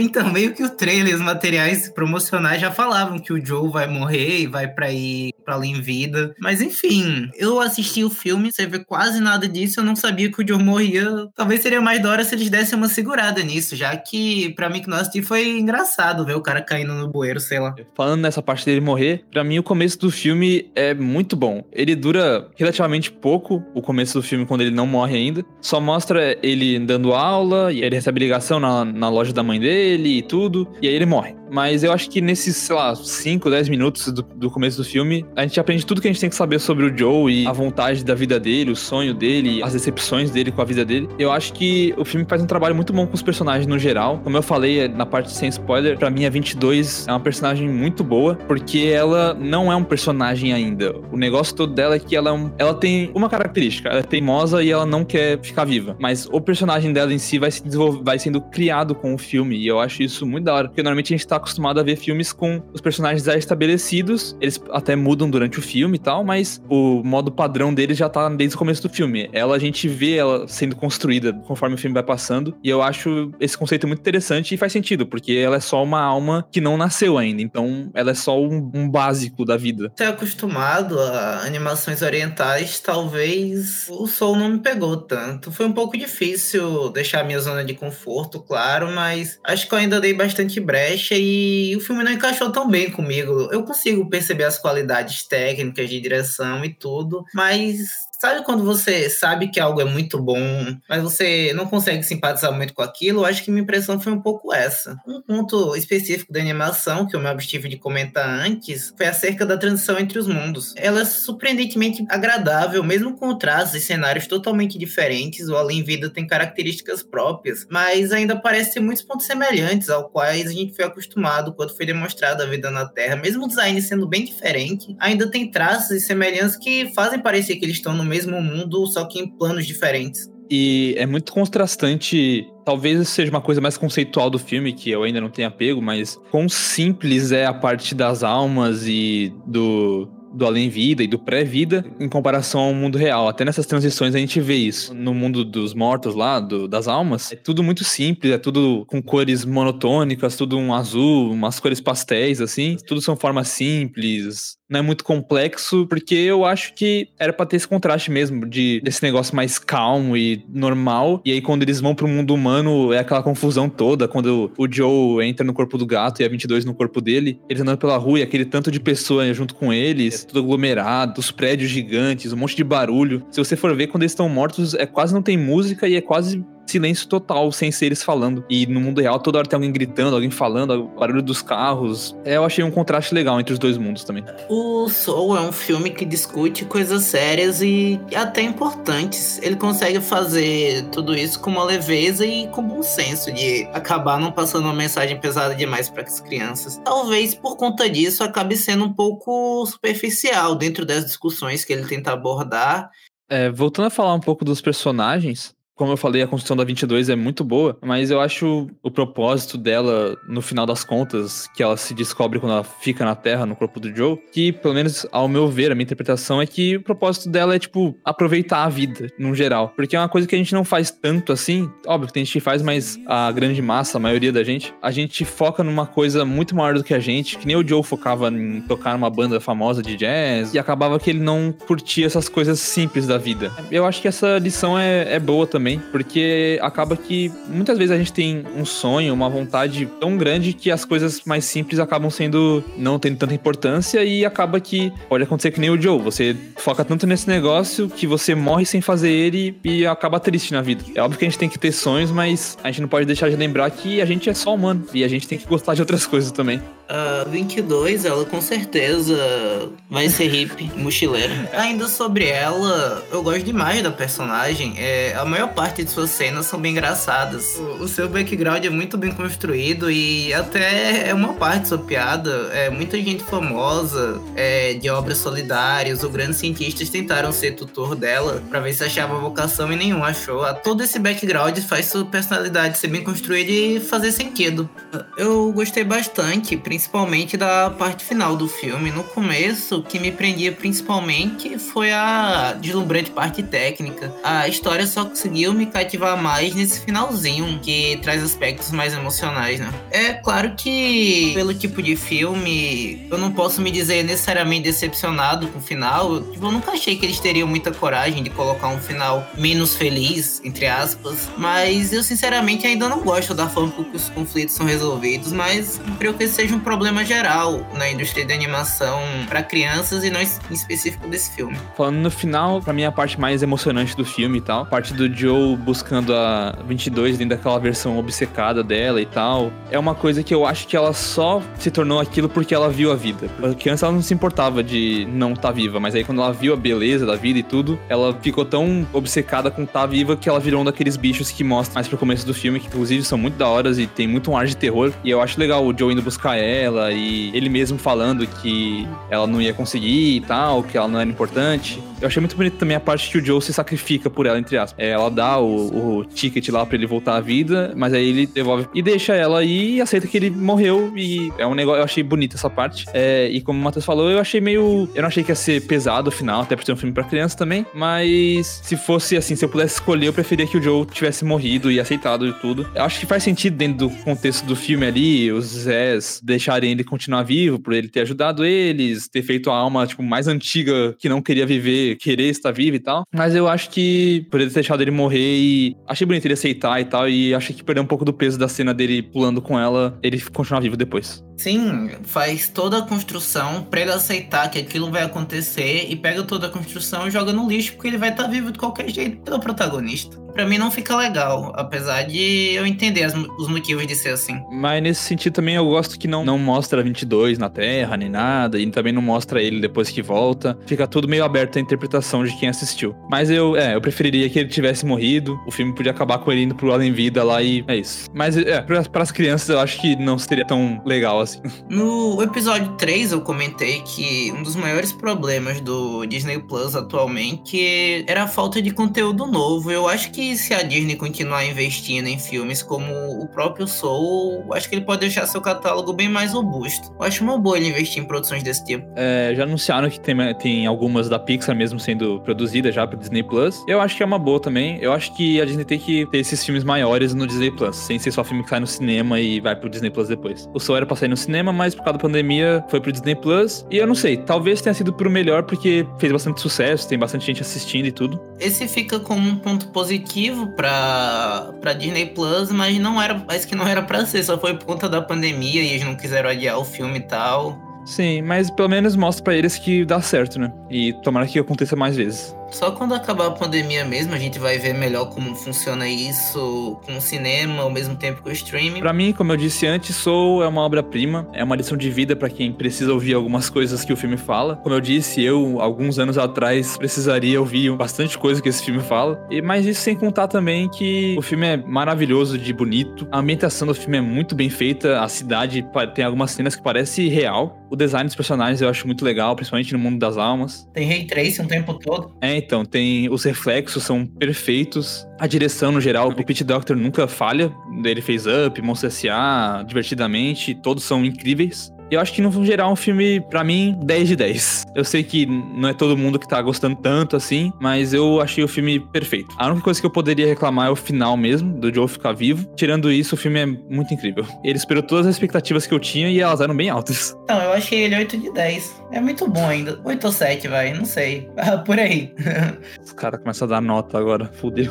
Então, 0.00 0.32
meio 0.32 0.54
que 0.54 0.62
o 0.62 0.70
trailer, 0.70 1.14
os 1.14 1.20
materiais 1.20 1.88
promocionais 1.88 2.60
já 2.60 2.70
falavam 2.70 3.18
que 3.18 3.32
o 3.32 3.44
Joe 3.44 3.70
vai 3.70 3.86
morrer 3.86 4.40
e 4.40 4.46
vai 4.46 4.66
para 4.66 4.90
ir 4.90 5.34
para 5.44 5.54
além 5.54 5.80
vida. 5.80 6.34
Mas 6.38 6.60
enfim, 6.60 7.30
eu 7.34 7.60
assisti 7.60 8.04
o 8.04 8.10
filme, 8.10 8.52
você 8.52 8.66
vê 8.66 8.78
quase 8.78 9.20
nada 9.20 9.48
disso, 9.48 9.80
eu 9.80 9.84
não 9.84 9.96
sabia 9.96 10.30
que 10.30 10.42
o 10.42 10.46
Joe 10.46 10.62
morria. 10.62 11.28
Talvez 11.34 11.60
seria 11.60 11.80
mais 11.80 12.02
da 12.02 12.10
hora 12.10 12.24
se 12.24 12.34
eles 12.34 12.50
dessem 12.50 12.78
uma 12.78 12.88
segurada 12.88 13.42
nisso, 13.42 13.74
já 13.74 13.96
que 13.96 14.50
para 14.54 14.68
mim 14.68 14.80
que 14.80 14.88
não 14.88 14.98
assisti 14.98 15.22
foi 15.22 15.58
engraçado 15.58 16.24
ver 16.24 16.34
o 16.34 16.42
cara 16.42 16.62
caindo 16.62 16.94
no 16.94 17.08
bueiro, 17.08 17.40
sei 17.40 17.58
lá. 17.58 17.74
Falando 17.94 18.09
nessa 18.16 18.42
parte 18.42 18.64
dele 18.64 18.80
morrer, 18.80 19.24
para 19.30 19.44
mim 19.44 19.58
o 19.58 19.62
começo 19.62 19.98
do 19.98 20.10
filme 20.10 20.70
é 20.74 20.94
muito 20.94 21.36
bom. 21.36 21.64
Ele 21.72 21.94
dura 21.94 22.48
relativamente 22.56 23.10
pouco, 23.10 23.62
o 23.74 23.82
começo 23.82 24.18
do 24.18 24.22
filme, 24.22 24.46
quando 24.46 24.62
ele 24.62 24.70
não 24.70 24.86
morre 24.86 25.16
ainda. 25.16 25.44
Só 25.60 25.80
mostra 25.80 26.36
ele 26.42 26.78
dando 26.78 27.12
aula, 27.12 27.72
e 27.72 27.82
ele 27.82 27.96
recebe 27.96 28.20
ligação 28.20 28.60
na, 28.60 28.84
na 28.84 29.08
loja 29.08 29.32
da 29.32 29.42
mãe 29.42 29.58
dele 29.58 30.18
e 30.18 30.22
tudo, 30.22 30.68
e 30.80 30.88
aí 30.88 30.94
ele 30.94 31.06
morre. 31.06 31.39
Mas 31.50 31.82
eu 31.82 31.92
acho 31.92 32.08
que 32.08 32.20
nesses, 32.20 32.56
sei 32.56 32.76
lá, 32.76 32.94
5, 32.94 33.50
10 33.50 33.68
minutos 33.68 34.12
do, 34.12 34.22
do, 34.22 34.50
começo 34.50 34.76
do 34.76 34.84
filme, 34.84 35.26
a 35.34 35.42
gente 35.42 35.58
aprende 35.58 35.84
tudo 35.84 36.00
que 36.00 36.08
a 36.08 36.12
gente 36.12 36.20
tem 36.20 36.30
que 36.30 36.36
saber 36.36 36.58
sobre 36.60 36.86
o 36.86 36.96
Joe 36.96 37.32
e 37.32 37.46
a 37.46 37.52
vontade 37.52 38.04
da 38.04 38.14
vida 38.14 38.38
dele, 38.38 38.70
o 38.70 38.76
sonho 38.76 39.12
dele, 39.12 39.62
as 39.62 39.72
decepções 39.72 40.30
dele 40.30 40.52
com 40.52 40.62
a 40.62 40.64
vida 40.64 40.84
dele. 40.84 41.08
Eu 41.18 41.32
acho 41.32 41.52
que 41.52 41.92
o 41.96 42.04
filme 42.04 42.24
faz 42.28 42.42
um 42.42 42.46
trabalho 42.46 42.74
muito 42.74 42.92
bom 42.92 43.06
com 43.06 43.14
os 43.14 43.22
personagens 43.22 43.66
no 43.66 43.78
geral. 43.78 44.20
Como 44.22 44.36
eu 44.36 44.42
falei 44.42 44.88
na 44.88 45.04
parte 45.04 45.32
sem 45.32 45.48
spoiler, 45.48 45.98
para 45.98 46.10
mim 46.10 46.24
a 46.24 46.30
22 46.30 47.08
é 47.08 47.12
uma 47.12 47.20
personagem 47.20 47.68
muito 47.68 48.04
boa, 48.04 48.34
porque 48.34 48.90
ela 48.92 49.34
não 49.34 49.72
é 49.72 49.76
um 49.76 49.84
personagem 49.84 50.52
ainda. 50.52 50.94
O 51.10 51.16
negócio 51.16 51.54
todo 51.54 51.74
dela 51.74 51.96
é 51.96 51.98
que 51.98 52.14
ela, 52.14 52.34
é 52.34 52.50
ela 52.58 52.74
tem 52.74 53.10
uma 53.14 53.28
característica, 53.28 53.88
ela 53.88 54.00
é 54.00 54.02
teimosa 54.02 54.62
e 54.62 54.70
ela 54.70 54.86
não 54.86 55.04
quer 55.04 55.40
ficar 55.40 55.64
viva. 55.64 55.96
Mas 55.98 56.28
o 56.30 56.40
personagem 56.40 56.92
dela 56.92 57.12
em 57.12 57.18
si 57.18 57.38
vai, 57.38 57.50
se 57.50 57.62
vai 58.02 58.18
sendo 58.18 58.40
criado 58.40 58.94
com 58.94 59.14
o 59.14 59.18
filme, 59.18 59.56
e 59.56 59.66
eu 59.66 59.80
acho 59.80 60.02
isso 60.02 60.26
muito 60.26 60.44
da 60.44 60.54
hora, 60.54 60.68
porque 60.68 60.82
normalmente 60.82 61.12
a 61.12 61.16
gente 61.16 61.26
tá 61.26 61.39
acostumado 61.40 61.80
a 61.80 61.82
ver 61.82 61.96
filmes 61.96 62.32
com 62.32 62.62
os 62.72 62.80
personagens 62.80 63.24
já 63.24 63.36
estabelecidos, 63.36 64.36
eles 64.40 64.62
até 64.70 64.94
mudam 64.94 65.28
durante 65.28 65.58
o 65.58 65.62
filme 65.62 65.96
e 65.96 66.00
tal, 66.00 66.22
mas 66.22 66.62
o 66.68 67.02
modo 67.02 67.32
padrão 67.32 67.74
deles 67.74 67.98
já 67.98 68.08
tá 68.08 68.28
desde 68.28 68.54
o 68.54 68.58
começo 68.58 68.82
do 68.82 68.88
filme. 68.88 69.28
Ela, 69.32 69.56
a 69.56 69.58
gente 69.58 69.88
vê 69.88 70.16
ela 70.16 70.46
sendo 70.46 70.76
construída 70.76 71.32
conforme 71.32 71.74
o 71.74 71.78
filme 71.78 71.94
vai 71.94 72.02
passando, 72.02 72.56
e 72.62 72.68
eu 72.68 72.82
acho 72.82 73.32
esse 73.40 73.56
conceito 73.56 73.86
muito 73.86 74.00
interessante 74.00 74.54
e 74.54 74.58
faz 74.58 74.72
sentido, 74.72 75.06
porque 75.06 75.32
ela 75.32 75.56
é 75.56 75.60
só 75.60 75.82
uma 75.82 76.00
alma 76.00 76.46
que 76.52 76.60
não 76.60 76.76
nasceu 76.76 77.18
ainda, 77.18 77.42
então 77.42 77.90
ela 77.94 78.10
é 78.10 78.14
só 78.14 78.40
um, 78.40 78.70
um 78.74 78.88
básico 78.88 79.44
da 79.44 79.56
vida. 79.56 79.92
Você 79.96 80.04
é 80.04 80.08
acostumado 80.08 80.98
a 80.98 81.42
animações 81.44 82.02
orientais, 82.02 82.78
talvez 82.80 83.86
o 83.90 84.06
Soul 84.06 84.36
não 84.36 84.50
me 84.50 84.58
pegou 84.58 84.96
tanto. 84.96 85.50
Foi 85.50 85.66
um 85.66 85.72
pouco 85.72 85.96
difícil 85.96 86.90
deixar 86.90 87.20
a 87.20 87.24
minha 87.24 87.40
zona 87.40 87.64
de 87.64 87.74
conforto, 87.74 88.40
claro, 88.40 88.90
mas 88.90 89.38
acho 89.44 89.68
que 89.68 89.74
eu 89.74 89.78
ainda 89.78 90.00
dei 90.00 90.12
bastante 90.12 90.60
brecha 90.60 91.14
e 91.14 91.29
e 91.30 91.76
o 91.76 91.80
filme 91.80 92.02
não 92.02 92.12
encaixou 92.12 92.50
tão 92.50 92.68
bem 92.68 92.90
comigo. 92.90 93.48
Eu 93.52 93.62
consigo 93.62 94.08
perceber 94.08 94.44
as 94.44 94.58
qualidades 94.58 95.26
técnicas 95.26 95.88
de 95.88 96.00
direção 96.00 96.64
e 96.64 96.74
tudo, 96.74 97.24
mas 97.32 98.09
Sabe 98.20 98.44
quando 98.44 98.62
você 98.62 99.08
sabe 99.08 99.48
que 99.48 99.58
algo 99.58 99.80
é 99.80 99.84
muito 99.86 100.20
bom, 100.20 100.76
mas 100.86 101.02
você 101.02 101.54
não 101.54 101.66
consegue 101.66 102.02
simpatizar 102.02 102.52
muito 102.52 102.74
com 102.74 102.82
aquilo? 102.82 103.20
Eu 103.20 103.24
acho 103.24 103.42
que 103.42 103.50
minha 103.50 103.62
impressão 103.62 103.98
foi 103.98 104.12
um 104.12 104.20
pouco 104.20 104.52
essa. 104.52 104.94
Um 105.08 105.22
ponto 105.22 105.74
específico 105.74 106.30
da 106.30 106.38
animação 106.38 107.06
que 107.06 107.16
eu 107.16 107.20
me 107.20 107.28
abstive 107.28 107.66
de 107.66 107.78
comentar 107.78 108.28
antes 108.28 108.92
foi 108.94 109.06
acerca 109.06 109.46
da 109.46 109.56
transição 109.56 109.98
entre 109.98 110.18
os 110.18 110.26
mundos. 110.26 110.74
Ela 110.76 111.00
é 111.00 111.04
surpreendentemente 111.06 112.04
agradável, 112.10 112.84
mesmo 112.84 113.16
com 113.16 113.34
traços 113.38 113.76
e 113.76 113.80
cenários 113.80 114.26
totalmente 114.26 114.78
diferentes. 114.78 115.48
O 115.48 115.56
Além 115.56 115.82
Vida 115.82 116.10
tem 116.10 116.26
características 116.26 117.02
próprias, 117.02 117.66
mas 117.70 118.12
ainda 118.12 118.38
parece 118.38 118.74
ter 118.74 118.80
muitos 118.80 119.02
pontos 119.02 119.24
semelhantes 119.24 119.88
ao 119.88 120.10
quais 120.10 120.46
a 120.46 120.52
gente 120.52 120.76
foi 120.76 120.84
acostumado 120.84 121.54
quando 121.54 121.74
foi 121.74 121.86
demonstrada 121.86 122.44
a 122.44 122.46
vida 122.46 122.70
na 122.70 122.84
Terra. 122.84 123.16
Mesmo 123.16 123.46
o 123.46 123.48
design 123.48 123.80
sendo 123.80 124.06
bem 124.06 124.26
diferente, 124.26 124.94
ainda 125.00 125.26
tem 125.30 125.50
traços 125.50 125.92
e 125.92 126.00
semelhanças 126.00 126.58
que 126.58 126.92
fazem 126.92 127.18
parecer 127.18 127.56
que 127.56 127.64
eles 127.64 127.76
estão 127.76 127.94
no 127.94 128.09
mesmo 128.10 128.42
mundo, 128.42 128.86
só 128.86 129.04
que 129.04 129.20
em 129.20 129.28
planos 129.28 129.66
diferentes. 129.66 130.28
E 130.50 130.94
é 130.98 131.06
muito 131.06 131.32
contrastante. 131.32 132.44
Talvez 132.64 133.08
seja 133.08 133.30
uma 133.30 133.40
coisa 133.40 133.60
mais 133.60 133.78
conceitual 133.78 134.28
do 134.28 134.38
filme, 134.38 134.72
que 134.72 134.90
eu 134.90 135.04
ainda 135.04 135.20
não 135.20 135.30
tenho 135.30 135.46
apego, 135.46 135.80
mas 135.80 136.18
quão 136.30 136.48
simples 136.48 137.30
é 137.30 137.46
a 137.46 137.54
parte 137.54 137.94
das 137.94 138.24
almas 138.24 138.86
e 138.86 139.32
do, 139.46 140.08
do 140.32 140.44
além-vida 140.44 141.02
e 141.02 141.06
do 141.06 141.18
pré-vida 141.18 141.84
em 141.98 142.08
comparação 142.08 142.60
ao 142.60 142.74
mundo 142.74 142.98
real. 142.98 143.28
Até 143.28 143.44
nessas 143.44 143.66
transições 143.66 144.14
a 144.14 144.18
gente 144.18 144.40
vê 144.40 144.56
isso. 144.56 144.92
No 144.92 145.14
mundo 145.14 145.44
dos 145.44 145.72
mortos 145.72 146.16
lá, 146.16 146.40
do, 146.40 146.66
das 146.66 146.88
almas, 146.88 147.32
é 147.32 147.36
tudo 147.36 147.62
muito 147.62 147.84
simples, 147.84 148.32
é 148.32 148.38
tudo 148.38 148.84
com 148.86 149.02
cores 149.02 149.44
monotônicas, 149.44 150.36
tudo 150.36 150.58
um 150.58 150.74
azul, 150.74 151.32
umas 151.32 151.60
cores 151.60 151.80
pastéis, 151.80 152.40
assim. 152.40 152.76
Tudo 152.86 153.00
são 153.00 153.16
formas 153.16 153.48
simples, 153.48 154.56
não 154.70 154.78
é 154.78 154.82
muito 154.82 155.02
complexo, 155.02 155.84
porque 155.88 156.14
eu 156.14 156.44
acho 156.44 156.72
que 156.74 157.08
era 157.18 157.32
pra 157.32 157.44
ter 157.44 157.56
esse 157.56 157.66
contraste 157.66 158.10
mesmo, 158.10 158.46
de 158.46 158.80
desse 158.80 159.02
negócio 159.02 159.34
mais 159.34 159.58
calmo 159.58 160.16
e 160.16 160.44
normal. 160.48 161.20
E 161.24 161.32
aí, 161.32 161.42
quando 161.42 161.64
eles 161.64 161.80
vão 161.80 161.94
pro 161.94 162.06
mundo 162.06 162.32
humano, 162.32 162.92
é 162.92 162.98
aquela 163.00 163.22
confusão 163.22 163.68
toda. 163.68 164.06
Quando 164.06 164.52
o 164.56 164.72
Joe 164.72 165.26
entra 165.26 165.44
no 165.44 165.52
corpo 165.52 165.76
do 165.76 165.84
gato 165.84 166.22
e 166.22 166.24
a 166.24 166.28
22 166.28 166.64
no 166.64 166.72
corpo 166.72 167.00
dele, 167.00 167.40
eles 167.48 167.60
andando 167.60 167.78
pela 167.78 167.96
rua 167.96 168.20
e 168.20 168.22
aquele 168.22 168.44
tanto 168.44 168.70
de 168.70 168.78
pessoas 168.78 169.36
junto 169.36 169.56
com 169.56 169.72
eles, 169.72 170.24
tudo 170.24 170.38
aglomerado, 170.38 171.18
os 171.18 171.32
prédios 171.32 171.70
gigantes, 171.70 172.32
um 172.32 172.36
monte 172.36 172.54
de 172.54 172.62
barulho. 172.62 173.26
Se 173.30 173.42
você 173.42 173.56
for 173.56 173.74
ver, 173.74 173.88
quando 173.88 174.04
eles 174.04 174.12
estão 174.12 174.28
mortos, 174.28 174.74
é 174.74 174.86
quase 174.86 175.12
não 175.12 175.22
tem 175.22 175.36
música 175.36 175.88
e 175.88 175.96
é 175.96 176.00
quase 176.00 176.44
silêncio 176.66 177.06
total, 177.08 177.50
sem 177.52 177.70
ser 177.72 177.86
eles 177.86 178.02
falando. 178.02 178.44
E 178.48 178.66
no 178.66 178.80
mundo 178.80 179.00
real, 179.00 179.18
toda 179.18 179.38
hora 179.38 179.48
tem 179.48 179.56
alguém 179.56 179.72
gritando, 179.72 180.14
alguém 180.14 180.30
falando, 180.30 180.88
barulho 180.88 181.22
dos 181.22 181.42
carros. 181.42 182.16
É, 182.24 182.36
eu 182.36 182.44
achei 182.44 182.62
um 182.62 182.70
contraste 182.70 183.14
legal 183.14 183.40
entre 183.40 183.52
os 183.52 183.58
dois 183.58 183.76
mundos 183.76 184.04
também. 184.04 184.24
O 184.48 184.88
Soul 184.88 185.36
é 185.36 185.40
um 185.40 185.52
filme 185.52 185.90
que 185.90 186.04
discute 186.04 186.64
coisas 186.64 187.04
sérias 187.04 187.60
e 187.60 188.00
até 188.14 188.42
importantes. 188.42 189.40
Ele 189.42 189.56
consegue 189.56 190.00
fazer 190.00 190.84
tudo 190.90 191.14
isso 191.14 191.40
com 191.40 191.50
uma 191.50 191.64
leveza 191.64 192.24
e 192.24 192.46
com 192.48 192.62
bom 192.62 192.82
senso, 192.82 193.32
de 193.32 193.68
acabar 193.72 194.18
não 194.18 194.32
passando 194.32 194.64
uma 194.64 194.74
mensagem 194.74 195.18
pesada 195.18 195.54
demais 195.54 195.88
para 195.88 196.02
as 196.02 196.20
crianças. 196.20 196.80
Talvez 196.84 197.34
por 197.34 197.56
conta 197.56 197.88
disso 197.88 198.22
acabe 198.22 198.56
sendo 198.56 198.84
um 198.84 198.92
pouco 198.92 199.66
superficial 199.66 200.54
dentro 200.54 200.84
das 200.84 201.04
discussões 201.04 201.64
que 201.64 201.72
ele 201.72 201.86
tenta 201.86 202.12
abordar. 202.12 202.90
É, 203.28 203.50
voltando 203.50 203.86
a 203.86 203.90
falar 203.90 204.14
um 204.14 204.20
pouco 204.20 204.44
dos 204.44 204.60
personagens, 204.60 205.54
Como 205.80 205.92
eu 205.92 205.96
falei, 205.96 206.20
a 206.20 206.26
construção 206.26 206.58
da 206.58 206.62
22 206.62 207.08
é 207.08 207.16
muito 207.16 207.42
boa, 207.42 207.74
mas 207.80 208.10
eu 208.10 208.20
acho 208.20 208.68
o 208.82 208.90
propósito 208.90 209.56
dela, 209.56 210.14
no 210.28 210.42
final 210.42 210.66
das 210.66 210.84
contas, 210.84 211.48
que 211.54 211.62
ela 211.62 211.74
se 211.74 211.94
descobre 211.94 212.38
quando 212.38 212.52
ela 212.52 212.62
fica 212.64 213.02
na 213.02 213.14
Terra, 213.14 213.46
no 213.46 213.56
corpo 213.56 213.80
do 213.80 213.96
Joe, 213.96 214.18
que, 214.30 214.52
pelo 214.52 214.74
menos 214.74 215.06
ao 215.10 215.26
meu 215.26 215.48
ver, 215.48 215.72
a 215.72 215.74
minha 215.74 215.84
interpretação 215.84 216.38
é 216.38 216.44
que 216.46 216.76
o 216.76 216.82
propósito 216.82 217.30
dela 217.30 217.54
é, 217.54 217.58
tipo, 217.58 217.96
aproveitar 218.04 218.64
a 218.64 218.68
vida, 218.68 219.08
no 219.18 219.34
geral. 219.34 219.72
Porque 219.74 219.96
é 219.96 219.98
uma 219.98 220.08
coisa 220.10 220.28
que 220.28 220.34
a 220.34 220.38
gente 220.38 220.52
não 220.52 220.66
faz 220.66 220.90
tanto 220.90 221.32
assim. 221.32 221.70
Óbvio 221.86 222.08
que 222.08 222.12
tem 222.12 222.26
gente 222.26 222.34
que 222.34 222.40
faz, 222.40 222.60
mas 222.60 223.00
a 223.06 223.32
grande 223.32 223.62
massa, 223.62 223.96
a 223.96 224.00
maioria 224.00 224.30
da 224.30 224.44
gente, 224.44 224.74
a 224.82 224.90
gente 224.90 225.24
foca 225.24 225.64
numa 225.64 225.86
coisa 225.86 226.26
muito 226.26 226.54
maior 226.54 226.74
do 226.74 226.84
que 226.84 226.92
a 226.92 227.00
gente, 227.00 227.38
que 227.38 227.46
nem 227.46 227.56
o 227.56 227.66
Joe 227.66 227.82
focava 227.82 228.28
em 228.28 228.60
tocar 228.60 228.92
numa 228.92 229.08
banda 229.08 229.40
famosa 229.40 229.82
de 229.82 229.96
jazz, 229.96 230.52
e 230.52 230.58
acabava 230.58 231.00
que 231.00 231.08
ele 231.08 231.20
não 231.20 231.54
curtia 231.66 232.04
essas 232.04 232.28
coisas 232.28 232.60
simples 232.60 233.06
da 233.06 233.16
vida. 233.16 233.50
Eu 233.70 233.86
acho 233.86 234.02
que 234.02 234.08
essa 234.08 234.36
lição 234.36 234.78
é, 234.78 235.14
é 235.14 235.18
boa 235.18 235.46
também, 235.46 235.69
porque 235.78 236.58
acaba 236.62 236.96
que 236.96 237.30
muitas 237.48 237.76
vezes 237.76 237.92
a 237.92 237.98
gente 237.98 238.12
tem 238.12 238.44
um 238.56 238.64
sonho, 238.64 239.12
uma 239.12 239.28
vontade 239.28 239.86
tão 240.00 240.16
grande 240.16 240.52
que 240.52 240.70
as 240.70 240.84
coisas 240.84 241.22
mais 241.24 241.44
simples 241.44 241.78
acabam 241.78 242.10
sendo 242.10 242.64
não 242.76 242.98
tendo 242.98 243.18
tanta 243.18 243.34
importância 243.34 244.02
e 244.04 244.24
acaba 244.24 244.60
que 244.60 244.92
pode 245.08 245.24
acontecer 245.24 245.50
que 245.50 245.60
nem 245.60 245.70
o 245.70 245.80
Joe, 245.80 245.98
você 245.98 246.36
foca 246.56 246.84
tanto 246.84 247.06
nesse 247.06 247.28
negócio 247.28 247.88
que 247.88 248.06
você 248.06 248.34
morre 248.34 248.64
sem 248.64 248.80
fazer 248.80 249.10
ele 249.10 249.58
e 249.64 249.86
acaba 249.86 250.18
triste 250.18 250.52
na 250.52 250.62
vida. 250.62 250.84
É 250.94 251.02
óbvio 251.02 251.18
que 251.18 251.24
a 251.24 251.28
gente 251.28 251.38
tem 251.38 251.48
que 251.48 251.58
ter 251.58 251.72
sonhos, 251.72 252.10
mas 252.10 252.56
a 252.62 252.68
gente 252.68 252.80
não 252.80 252.88
pode 252.88 253.06
deixar 253.06 253.28
de 253.28 253.36
lembrar 253.36 253.70
que 253.70 254.00
a 254.00 254.06
gente 254.06 254.28
é 254.28 254.34
só 254.34 254.54
humano 254.54 254.84
e 254.92 255.04
a 255.04 255.08
gente 255.08 255.26
tem 255.26 255.38
que 255.38 255.46
gostar 255.46 255.74
de 255.74 255.80
outras 255.80 256.06
coisas 256.06 256.32
também. 256.32 256.60
A 256.90 257.22
22, 257.22 258.04
ela 258.04 258.24
com 258.24 258.40
certeza 258.40 259.70
vai 259.88 260.08
ser 260.08 260.26
hippie, 260.26 260.68
mochileira. 260.74 261.48
Ainda 261.52 261.86
sobre 261.86 262.26
ela, 262.26 263.06
eu 263.12 263.22
gosto 263.22 263.44
demais 263.44 263.80
da 263.80 263.92
personagem. 263.92 264.74
É, 264.76 265.14
a 265.14 265.24
maior 265.24 265.54
parte 265.54 265.84
de 265.84 265.90
suas 265.90 266.10
cenas 266.10 266.46
são 266.46 266.60
bem 266.60 266.72
engraçadas. 266.72 267.56
O, 267.56 267.84
o 267.84 267.88
seu 267.88 268.08
background 268.08 268.64
é 268.64 268.70
muito 268.70 268.98
bem 268.98 269.12
construído 269.12 269.88
e 269.88 270.34
até 270.34 271.08
é 271.08 271.14
uma 271.14 271.34
parte 271.34 271.68
sua 271.68 271.78
piada. 271.78 272.50
É, 272.52 272.68
muita 272.70 272.96
gente 272.96 273.22
famosa 273.22 274.20
é, 274.34 274.74
de 274.74 274.90
obras 274.90 275.18
solidárias 275.18 276.02
ou 276.02 276.10
grandes 276.10 276.38
cientistas 276.38 276.88
tentaram 276.90 277.30
ser 277.30 277.52
tutor 277.52 277.94
dela 277.94 278.42
para 278.50 278.58
ver 278.58 278.72
se 278.72 278.82
achava 278.82 279.14
vocação 279.14 279.72
e 279.72 279.76
nenhum 279.76 280.02
achou. 280.02 280.42
Todo 280.54 280.82
esse 280.82 280.98
background 280.98 281.56
faz 281.58 281.86
sua 281.86 282.04
personalidade 282.04 282.78
ser 282.78 282.88
bem 282.88 283.04
construída 283.04 283.52
e 283.52 283.78
fazer 283.78 284.10
sentido. 284.10 284.68
Eu 285.16 285.52
gostei 285.52 285.84
bastante, 285.84 286.56
principalmente 286.56 286.79
principalmente 286.80 287.36
da 287.36 287.68
parte 287.68 288.02
final 288.06 288.34
do 288.34 288.48
filme. 288.48 288.90
No 288.90 289.04
começo, 289.04 289.76
o 289.76 289.82
que 289.82 289.98
me 289.98 290.10
prendia 290.10 290.50
principalmente 290.50 291.58
foi 291.58 291.92
a 291.92 292.56
deslumbrante 292.58 293.10
parte 293.10 293.42
técnica. 293.42 294.10
A 294.24 294.48
história 294.48 294.86
só 294.86 295.04
conseguiu 295.04 295.52
me 295.52 295.66
cativar 295.66 296.16
mais 296.16 296.54
nesse 296.54 296.80
finalzinho, 296.80 297.58
que 297.60 297.98
traz 298.00 298.22
aspectos 298.22 298.72
mais 298.72 298.94
emocionais, 298.94 299.60
né? 299.60 299.70
É 299.90 300.14
claro 300.14 300.54
que, 300.56 301.32
pelo 301.34 301.52
tipo 301.52 301.82
de 301.82 301.94
filme, 301.96 303.06
eu 303.10 303.18
não 303.18 303.30
posso 303.30 303.60
me 303.60 303.70
dizer 303.70 304.02
necessariamente 304.02 304.62
decepcionado 304.62 305.48
com 305.48 305.58
o 305.58 305.62
final. 305.62 306.22
Tipo, 306.22 306.46
eu 306.46 306.52
nunca 306.52 306.70
achei 306.70 306.96
que 306.96 307.04
eles 307.04 307.20
teriam 307.20 307.46
muita 307.46 307.70
coragem 307.72 308.22
de 308.22 308.30
colocar 308.30 308.68
um 308.68 308.78
final 308.78 309.28
menos 309.36 309.76
feliz, 309.76 310.40
entre 310.42 310.66
aspas. 310.66 311.28
Mas 311.36 311.92
eu, 311.92 312.02
sinceramente, 312.02 312.66
ainda 312.66 312.88
não 312.88 313.00
gosto 313.00 313.34
da 313.34 313.50
forma 313.50 313.70
que 313.70 313.96
os 313.96 314.08
conflitos 314.08 314.54
são 314.54 314.64
resolvidos. 314.64 315.30
Mas 315.30 315.78
creio 315.98 316.14
que 316.14 316.26
seja 316.26 316.54
um 316.54 316.60
problema 316.70 317.04
geral 317.04 317.66
na 317.74 317.90
indústria 317.90 318.24
de 318.24 318.32
animação 318.32 319.00
para 319.28 319.42
crianças 319.42 320.04
e 320.04 320.10
não 320.10 320.20
em 320.20 320.54
específico 320.54 321.08
desse 321.08 321.34
filme. 321.34 321.58
Falando 321.76 321.96
no 321.96 322.12
final, 322.12 322.62
para 322.62 322.72
mim 322.72 322.84
a 322.84 322.92
parte 322.92 323.18
mais 323.18 323.42
emocionante 323.42 323.96
do 323.96 324.04
filme 324.04 324.38
e 324.38 324.40
tal, 324.40 324.62
a 324.62 324.66
parte 324.66 324.94
do 324.94 325.12
Joe 325.12 325.56
buscando 325.56 326.14
a 326.14 326.56
22 326.64 327.18
dentro 327.18 327.36
daquela 327.36 327.58
versão 327.58 327.98
obcecada 327.98 328.62
dela 328.62 329.02
e 329.02 329.06
tal, 329.06 329.52
é 329.68 329.76
uma 329.76 329.96
coisa 329.96 330.22
que 330.22 330.32
eu 330.32 330.46
acho 330.46 330.68
que 330.68 330.76
ela 330.76 330.92
só 330.92 331.42
se 331.58 331.72
tornou 331.72 331.98
aquilo 331.98 332.28
porque 332.28 332.54
ela 332.54 332.70
viu 332.70 332.92
a 332.92 332.94
vida. 332.94 333.28
Porque 333.40 333.68
antes 333.68 333.82
ela 333.82 333.90
não 333.90 334.00
se 334.00 334.14
importava 334.14 334.62
de 334.62 335.08
não 335.10 335.32
estar 335.32 335.48
tá 335.48 335.52
viva, 335.52 335.80
mas 335.80 335.96
aí 335.96 336.04
quando 336.04 336.20
ela 336.20 336.32
viu 336.32 336.54
a 336.54 336.56
beleza 336.56 337.04
da 337.04 337.16
vida 337.16 337.40
e 337.40 337.42
tudo, 337.42 337.80
ela 337.88 338.16
ficou 338.22 338.44
tão 338.44 338.86
obcecada 338.92 339.50
com 339.50 339.64
estar 339.64 339.80
tá 339.80 339.86
viva 339.86 340.16
que 340.16 340.28
ela 340.28 340.38
virou 340.38 340.60
um 340.60 340.64
daqueles 340.64 340.96
bichos 340.96 341.32
que 341.32 341.42
mostra 341.42 341.74
mais 341.74 341.88
pro 341.88 341.98
começo 341.98 342.24
do 342.24 342.32
filme, 342.32 342.60
que 342.60 342.68
inclusive 342.68 343.02
são 343.02 343.18
muito 343.18 343.34
da 343.34 343.48
horas 343.48 343.76
e 343.76 343.88
tem 343.88 344.06
muito 344.06 344.30
um 344.30 344.36
ar 344.36 344.46
de 344.46 344.56
terror. 344.56 344.92
E 345.02 345.10
eu 345.10 345.20
acho 345.20 345.36
legal 345.40 345.66
o 345.66 345.76
Joe 345.76 345.92
indo 345.92 346.00
buscar 346.00 346.36
ela 346.36 346.49
e 346.92 347.30
ele 347.34 347.48
mesmo 347.48 347.78
falando 347.78 348.26
que 348.26 348.86
ela 349.10 349.26
não 349.26 349.40
ia 349.40 349.52
conseguir 349.52 350.16
e 350.16 350.20
tal, 350.20 350.62
que 350.62 350.76
ela 350.76 350.88
não 350.88 351.00
era 351.00 351.08
importante. 351.08 351.80
Eu 352.00 352.06
achei 352.06 352.20
muito 352.20 352.34
bonito 352.34 352.56
também 352.56 352.76
a 352.76 352.80
parte 352.80 353.10
que 353.10 353.18
o 353.18 353.24
Joe 353.24 353.42
se 353.42 353.52
sacrifica 353.52 354.08
por 354.08 354.24
ela, 354.24 354.38
entre 354.38 354.56
aspas. 354.56 354.82
É, 354.82 354.90
ela 354.90 355.10
dá 355.10 355.38
o, 355.38 355.98
o 355.98 356.04
ticket 356.04 356.48
lá 356.48 356.64
para 356.64 356.76
ele 356.76 356.86
voltar 356.86 357.16
à 357.16 357.20
vida, 357.20 357.74
mas 357.76 357.92
aí 357.92 358.08
ele 358.08 358.26
devolve 358.26 358.66
e 358.74 358.80
deixa 358.80 359.14
ela 359.14 359.40
aí 359.40 359.76
e 359.76 359.80
aceita 359.82 360.06
que 360.06 360.16
ele 360.16 360.30
morreu. 360.30 360.92
E 360.96 361.30
é 361.36 361.46
um 361.46 361.54
negócio, 361.54 361.80
eu 361.80 361.84
achei 361.84 362.02
bonito 362.02 362.36
essa 362.36 362.48
parte. 362.48 362.86
É, 362.94 363.28
e 363.28 363.42
como 363.42 363.60
o 363.60 363.62
Matheus 363.62 363.84
falou, 363.84 364.10
eu 364.10 364.18
achei 364.18 364.40
meio. 364.40 364.88
Eu 364.94 365.02
não 365.02 365.08
achei 365.08 365.22
que 365.22 365.30
ia 365.30 365.34
ser 365.34 365.60
pesado 365.66 366.08
o 366.08 366.12
final, 366.12 366.42
até 366.42 366.56
por 366.56 366.64
ser 366.64 366.72
um 366.72 366.76
filme 366.76 366.94
pra 366.94 367.04
criança 367.04 367.36
também. 367.36 367.66
Mas 367.74 368.60
se 368.62 368.76
fosse 368.76 369.16
assim, 369.16 369.36
se 369.36 369.44
eu 369.44 369.48
pudesse 369.48 369.74
escolher, 369.74 370.06
eu 370.06 370.12
preferia 370.12 370.46
que 370.46 370.56
o 370.56 370.62
Joe 370.62 370.86
tivesse 370.86 371.24
morrido 371.24 371.70
e 371.70 371.78
aceitado 371.78 372.26
e 372.26 372.32
tudo. 372.32 372.66
Eu 372.74 372.82
acho 372.82 372.98
que 372.98 373.04
faz 373.04 373.22
sentido 373.22 373.56
dentro 373.56 373.88
do 373.88 373.90
contexto 373.90 374.46
do 374.46 374.56
filme 374.56 374.86
ali, 374.86 375.30
os 375.30 375.44
Zés 375.44 376.20
deixarem 376.40 376.72
ele 376.72 376.82
continuar 376.82 377.22
vivo, 377.22 377.58
por 377.58 377.74
ele 377.74 377.88
ter 377.88 378.00
ajudado 378.00 378.44
eles, 378.44 379.06
ter 379.06 379.22
feito 379.22 379.50
a 379.50 379.54
alma, 379.54 379.86
tipo, 379.86 380.02
mais 380.02 380.26
antiga 380.26 380.94
que 380.98 381.08
não 381.08 381.20
queria 381.20 381.44
viver, 381.44 381.96
querer 381.96 382.30
estar 382.30 382.50
vivo 382.50 382.76
e 382.76 382.80
tal. 382.80 383.04
Mas 383.14 383.34
eu 383.34 383.46
acho 383.46 383.68
que 383.70 384.26
por 384.30 384.40
ele 384.40 384.48
ter 384.48 384.54
deixado 384.54 384.80
ele 384.80 384.90
morrer 384.90 385.38
e 385.38 385.76
achei 385.86 386.06
bonito 386.06 386.24
ele 386.24 386.34
aceitar 386.34 386.80
e 386.80 386.84
tal, 386.86 387.08
e 387.08 387.34
achei 387.34 387.54
que 387.54 387.62
perdeu 387.62 387.84
um 387.84 387.86
pouco 387.86 388.04
do 388.04 388.12
peso 388.12 388.38
da 388.38 388.48
cena 388.48 388.72
dele 388.72 389.02
pulando 389.02 389.42
com 389.42 389.58
ela, 389.58 389.98
ele 390.02 390.20
continuar 390.20 390.60
vivo 390.60 390.76
depois. 390.76 391.22
Sim, 391.36 391.90
faz 392.02 392.48
toda 392.48 392.78
a 392.78 392.82
construção 392.82 393.62
pra 393.64 393.80
ele 393.80 393.92
aceitar 393.92 394.50
que 394.50 394.58
aquilo 394.58 394.90
vai 394.90 395.02
acontecer 395.02 395.86
e 395.88 395.96
pega 395.96 396.22
toda 396.22 396.46
a 396.46 396.50
construção 396.50 397.06
e 397.06 397.10
joga 397.10 397.32
no 397.32 397.48
lixo 397.48 397.72
porque 397.72 397.88
ele 397.88 397.98
vai 397.98 398.10
estar 398.10 398.24
tá 398.24 398.30
vivo 398.30 398.52
de 398.52 398.58
qualquer 398.58 398.88
jeito 398.90 399.22
pelo 399.22 399.40
protagonista 399.40 400.20
para 400.40 400.48
mim 400.48 400.56
não 400.56 400.70
fica 400.70 400.96
legal, 400.96 401.52
apesar 401.54 402.04
de 402.04 402.54
eu 402.54 402.64
entender 402.64 403.04
as, 403.04 403.12
os 403.14 403.46
motivos 403.46 403.86
de 403.86 403.94
ser 403.94 404.14
assim. 404.14 404.42
Mas 404.50 404.82
nesse 404.82 405.02
sentido 405.02 405.34
também 405.34 405.54
eu 405.54 405.66
gosto 405.66 405.98
que 405.98 406.08
não, 406.08 406.24
não 406.24 406.38
mostra 406.38 406.82
22 406.82 407.36
na 407.36 407.50
Terra 407.50 407.94
nem 407.94 408.08
nada, 408.08 408.58
e 408.58 408.66
também 408.70 408.90
não 408.90 409.02
mostra 409.02 409.42
ele 409.42 409.60
depois 409.60 409.90
que 409.90 410.00
volta. 410.00 410.58
Fica 410.64 410.86
tudo 410.86 411.06
meio 411.06 411.24
aberto 411.24 411.58
à 411.58 411.60
interpretação 411.60 412.24
de 412.24 412.34
quem 412.38 412.48
assistiu. 412.48 412.96
Mas 413.10 413.28
eu, 413.28 413.54
é, 413.54 413.74
eu 413.74 413.82
preferiria 413.82 414.30
que 414.30 414.38
ele 414.38 414.48
tivesse 414.48 414.86
morrido, 414.86 415.38
o 415.46 415.50
filme 415.50 415.74
podia 415.74 415.92
acabar 415.92 416.16
com 416.16 416.32
ele 416.32 416.44
indo 416.44 416.54
pro 416.54 416.72
Além 416.72 416.90
Vida 416.90 417.22
lá 417.22 417.42
e 417.42 417.62
é 417.68 417.76
isso. 417.76 418.08
Mas 418.14 418.38
é, 418.38 418.62
para 418.62 419.02
as 419.02 419.12
crianças 419.12 419.50
eu 419.50 419.60
acho 419.60 419.78
que 419.78 419.94
não 419.94 420.18
seria 420.18 420.46
tão 420.46 420.80
legal 420.86 421.20
assim. 421.20 421.40
No 421.68 422.22
episódio 422.22 422.72
3 422.76 423.12
eu 423.12 423.20
comentei 423.20 423.82
que 423.82 424.32
um 424.32 424.42
dos 424.42 424.56
maiores 424.56 424.90
problemas 424.90 425.60
do 425.60 426.06
Disney 426.06 426.38
Plus 426.38 426.74
atualmente 426.74 428.04
era 428.06 428.22
a 428.22 428.26
falta 428.26 428.62
de 428.62 428.70
conteúdo 428.70 429.26
novo. 429.26 429.70
Eu 429.70 429.86
acho 429.86 430.10
que 430.10 430.29
que 430.30 430.36
se 430.36 430.54
a 430.54 430.62
Disney 430.62 430.94
continuar 430.94 431.44
investindo 431.44 432.06
em 432.06 432.16
filmes 432.16 432.62
como 432.62 432.92
o 433.20 433.26
próprio 433.26 433.66
Soul, 433.66 434.44
acho 434.54 434.68
que 434.68 434.76
ele 434.76 434.84
pode 434.84 435.00
deixar 435.00 435.26
seu 435.26 435.40
catálogo 435.40 435.92
bem 435.92 436.08
mais 436.08 436.32
robusto. 436.32 436.92
Eu 436.98 437.04
acho 437.04 437.24
uma 437.24 437.36
boa 437.36 437.56
ele 437.56 437.68
investir 437.68 438.00
em 438.00 438.06
produções 438.06 438.42
desse 438.42 438.64
tipo. 438.64 438.86
É, 438.94 439.32
já 439.34 439.42
anunciaram 439.42 439.90
que 439.90 439.98
tem, 439.98 440.16
tem 440.34 440.66
algumas 440.66 441.08
da 441.08 441.18
Pixar 441.18 441.56
mesmo 441.56 441.80
sendo 441.80 442.20
produzidas 442.20 442.74
já 442.74 442.86
para 442.86 442.96
Disney 442.96 443.24
Plus. 443.24 443.64
Eu 443.66 443.80
acho 443.80 443.96
que 443.96 444.02
é 444.02 444.06
uma 444.06 444.18
boa 444.18 444.38
também. 444.38 444.78
Eu 444.80 444.92
acho 444.92 445.12
que 445.16 445.40
a 445.40 445.44
Disney 445.44 445.64
tem 445.64 445.78
que 445.78 446.06
ter 446.06 446.18
esses 446.18 446.44
filmes 446.44 446.62
maiores 446.62 447.12
no 447.12 447.26
Disney 447.26 447.50
Plus, 447.50 447.74
sem 447.74 447.98
ser 447.98 448.12
só 448.12 448.22
filme 448.22 448.44
que 448.44 448.50
sai 448.50 448.60
no 448.60 448.66
cinema 448.66 449.18
e 449.18 449.40
vai 449.40 449.56
pro 449.56 449.68
Disney 449.68 449.90
Plus 449.90 450.08
depois. 450.08 450.48
O 450.54 450.60
Soul 450.60 450.76
era 450.76 450.86
pra 450.86 450.94
sair 450.94 451.08
no 451.08 451.16
cinema, 451.16 451.52
mas 451.52 451.74
por 451.74 451.82
causa 451.82 451.98
da 451.98 452.02
pandemia 452.02 452.64
foi 452.68 452.80
pro 452.80 452.92
Disney 452.92 453.16
Plus. 453.16 453.66
E 453.68 453.78
eu 453.78 453.86
não 453.86 453.96
sei, 453.96 454.16
talvez 454.16 454.60
tenha 454.60 454.74
sido 454.74 454.92
pro 454.92 455.10
melhor 455.10 455.42
porque 455.42 455.84
fez 455.98 456.12
bastante 456.12 456.40
sucesso, 456.40 456.88
tem 456.88 456.98
bastante 456.98 457.26
gente 457.26 457.42
assistindo 457.42 457.86
e 457.86 457.92
tudo. 457.92 458.20
Esse 458.38 458.68
fica 458.68 459.00
como 459.00 459.28
um 459.28 459.36
ponto 459.36 459.68
positivo 459.68 460.09
positivo 460.10 460.48
pra, 460.48 461.52
pra 461.60 461.72
Disney 461.72 462.06
Plus, 462.06 462.50
mas 462.50 462.78
não 462.78 463.00
era, 463.00 463.14
parece 463.14 463.46
que 463.46 463.54
não 463.54 463.66
era 463.66 463.82
pra 463.82 464.04
ser, 464.04 464.22
só 464.24 464.38
foi 464.38 464.54
por 464.54 464.64
conta 464.66 464.88
da 464.88 465.00
pandemia 465.00 465.62
e 465.62 465.70
eles 465.70 465.84
não 465.84 465.94
quiseram 465.94 466.28
adiar 466.28 466.58
o 466.58 466.64
filme 466.64 466.98
e 466.98 467.02
tal. 467.02 467.58
Sim, 467.84 468.22
mas 468.22 468.50
pelo 468.50 468.68
menos 468.68 468.96
mostra 468.96 469.24
para 469.24 469.34
eles 469.34 469.56
que 469.56 469.84
dá 469.84 470.00
certo, 470.00 470.38
né? 470.38 470.52
E 470.68 470.92
tomara 471.02 471.26
que 471.26 471.38
aconteça 471.38 471.76
mais 471.76 471.96
vezes. 471.96 472.36
Só 472.50 472.70
quando 472.72 472.94
acabar 472.94 473.26
a 473.26 473.30
pandemia 473.30 473.84
mesmo, 473.84 474.14
a 474.14 474.18
gente 474.18 474.38
vai 474.38 474.58
ver 474.58 474.74
melhor 474.74 475.06
como 475.06 475.34
funciona 475.34 475.88
isso 475.88 476.78
com 476.84 476.96
o 476.96 477.00
cinema 477.00 477.62
ao 477.62 477.70
mesmo 477.70 477.96
tempo 477.96 478.22
com 478.22 478.28
o 478.28 478.32
streaming. 478.32 478.80
Para 478.80 478.92
mim, 478.92 479.12
como 479.12 479.32
eu 479.32 479.36
disse 479.36 479.66
antes, 479.66 479.94
Soul 479.96 480.42
é 480.42 480.48
uma 480.48 480.62
obra-prima, 480.62 481.28
é 481.32 481.44
uma 481.44 481.56
lição 481.56 481.76
de 481.76 481.90
vida 481.90 482.16
para 482.16 482.28
quem 482.28 482.52
precisa 482.52 482.92
ouvir 482.92 483.14
algumas 483.14 483.48
coisas 483.48 483.84
que 483.84 483.92
o 483.92 483.96
filme 483.96 484.16
fala. 484.16 484.56
Como 484.56 484.74
eu 484.74 484.80
disse, 484.80 485.22
eu, 485.22 485.60
alguns 485.60 485.98
anos 485.98 486.18
atrás, 486.18 486.76
precisaria 486.76 487.38
ouvir 487.38 487.74
bastante 487.76 488.18
coisa 488.18 488.42
que 488.42 488.48
esse 488.48 488.64
filme 488.64 488.80
fala. 488.80 489.24
E, 489.30 489.40
mas 489.40 489.66
isso 489.66 489.80
sem 489.80 489.94
contar 489.96 490.28
também 490.28 490.68
que 490.68 491.14
o 491.18 491.22
filme 491.22 491.46
é 491.46 491.56
maravilhoso 491.56 492.36
de 492.36 492.52
bonito, 492.52 493.06
a 493.12 493.18
ambientação 493.18 493.68
do 493.68 493.74
filme 493.74 493.98
é 493.98 494.00
muito 494.00 494.34
bem 494.34 494.50
feita, 494.50 495.00
a 495.00 495.08
cidade 495.08 495.64
tem 495.94 496.04
algumas 496.04 496.32
cenas 496.32 496.56
que 496.56 496.62
parece 496.62 497.08
real. 497.08 497.56
O 497.70 497.76
design 497.76 498.06
dos 498.06 498.16
personagens 498.16 498.60
eu 498.60 498.68
acho 498.68 498.86
muito 498.86 499.04
legal, 499.04 499.36
principalmente 499.36 499.72
no 499.72 499.78
mundo 499.78 499.98
das 499.98 500.16
almas. 500.16 500.68
Tem 500.72 500.88
Ray 500.88 501.06
Trace 501.06 501.40
o 501.40 501.46
tempo 501.46 501.74
todo. 501.74 502.16
É, 502.20 502.39
então, 502.44 502.64
tem 502.64 503.08
os 503.08 503.24
reflexos 503.24 503.82
são 503.82 504.06
perfeitos. 504.06 505.06
A 505.18 505.26
direção, 505.26 505.72
no 505.72 505.80
geral, 505.80 506.08
o 506.08 506.14
Pete 506.14 506.44
Doctor 506.44 506.76
nunca 506.76 507.06
falha. 507.06 507.52
Ele 507.84 508.00
fez 508.00 508.24
Up, 508.26 508.60
Monstro 508.62 508.88
S.A., 508.88 509.64
Divertidamente, 509.66 510.54
todos 510.54 510.84
são 510.84 511.04
incríveis. 511.04 511.72
Eu 511.90 511.98
acho 512.00 512.12
que, 512.12 512.22
no 512.22 512.44
geral, 512.44 512.70
é 512.70 512.72
um 512.72 512.76
filme, 512.76 513.20
para 513.20 513.42
mim, 513.42 513.76
10 513.82 514.08
de 514.08 514.16
10. 514.16 514.66
Eu 514.76 514.84
sei 514.84 515.02
que 515.02 515.26
não 515.26 515.68
é 515.68 515.74
todo 515.74 515.96
mundo 515.96 516.20
que 516.20 516.28
tá 516.28 516.40
gostando 516.40 516.76
tanto 516.76 517.16
assim, 517.16 517.52
mas 517.60 517.92
eu 517.92 518.20
achei 518.20 518.44
o 518.44 518.48
filme 518.48 518.78
perfeito. 518.78 519.34
A 519.36 519.48
única 519.48 519.62
coisa 519.62 519.80
que 519.80 519.86
eu 519.86 519.90
poderia 519.90 520.26
reclamar 520.26 520.68
é 520.68 520.70
o 520.70 520.76
final 520.76 521.16
mesmo, 521.16 521.52
do 521.52 521.74
Joe 521.74 521.88
ficar 521.88 522.12
vivo. 522.12 522.48
Tirando 522.54 522.92
isso, 522.92 523.16
o 523.16 523.18
filme 523.18 523.40
é 523.40 523.46
muito 523.46 523.92
incrível. 523.92 524.24
Ele 524.44 524.56
esperou 524.56 524.84
todas 524.84 525.06
as 525.06 525.16
expectativas 525.16 525.66
que 525.66 525.74
eu 525.74 525.80
tinha 525.80 526.08
e 526.08 526.20
elas 526.20 526.40
eram 526.40 526.56
bem 526.56 526.70
altas. 526.70 527.16
Então, 527.24 527.42
eu 527.42 527.52
achei 527.52 527.82
ele 527.82 527.96
8 527.96 528.16
de 528.18 528.32
10. 528.32 528.82
É 528.92 529.00
muito 529.00 529.28
bom 529.28 529.46
ainda. 529.46 529.80
8 529.84 530.04
ou 530.04 530.12
7, 530.12 530.46
vai, 530.46 530.72
não 530.72 530.84
sei. 530.84 531.28
Por 531.66 531.78
aí. 531.78 532.14
Os 532.84 532.92
caras 532.92 533.20
começam 533.20 533.46
a 533.46 533.50
dar 533.50 533.60
nota 533.60 533.98
agora. 533.98 534.30
Fudeu. 534.34 534.70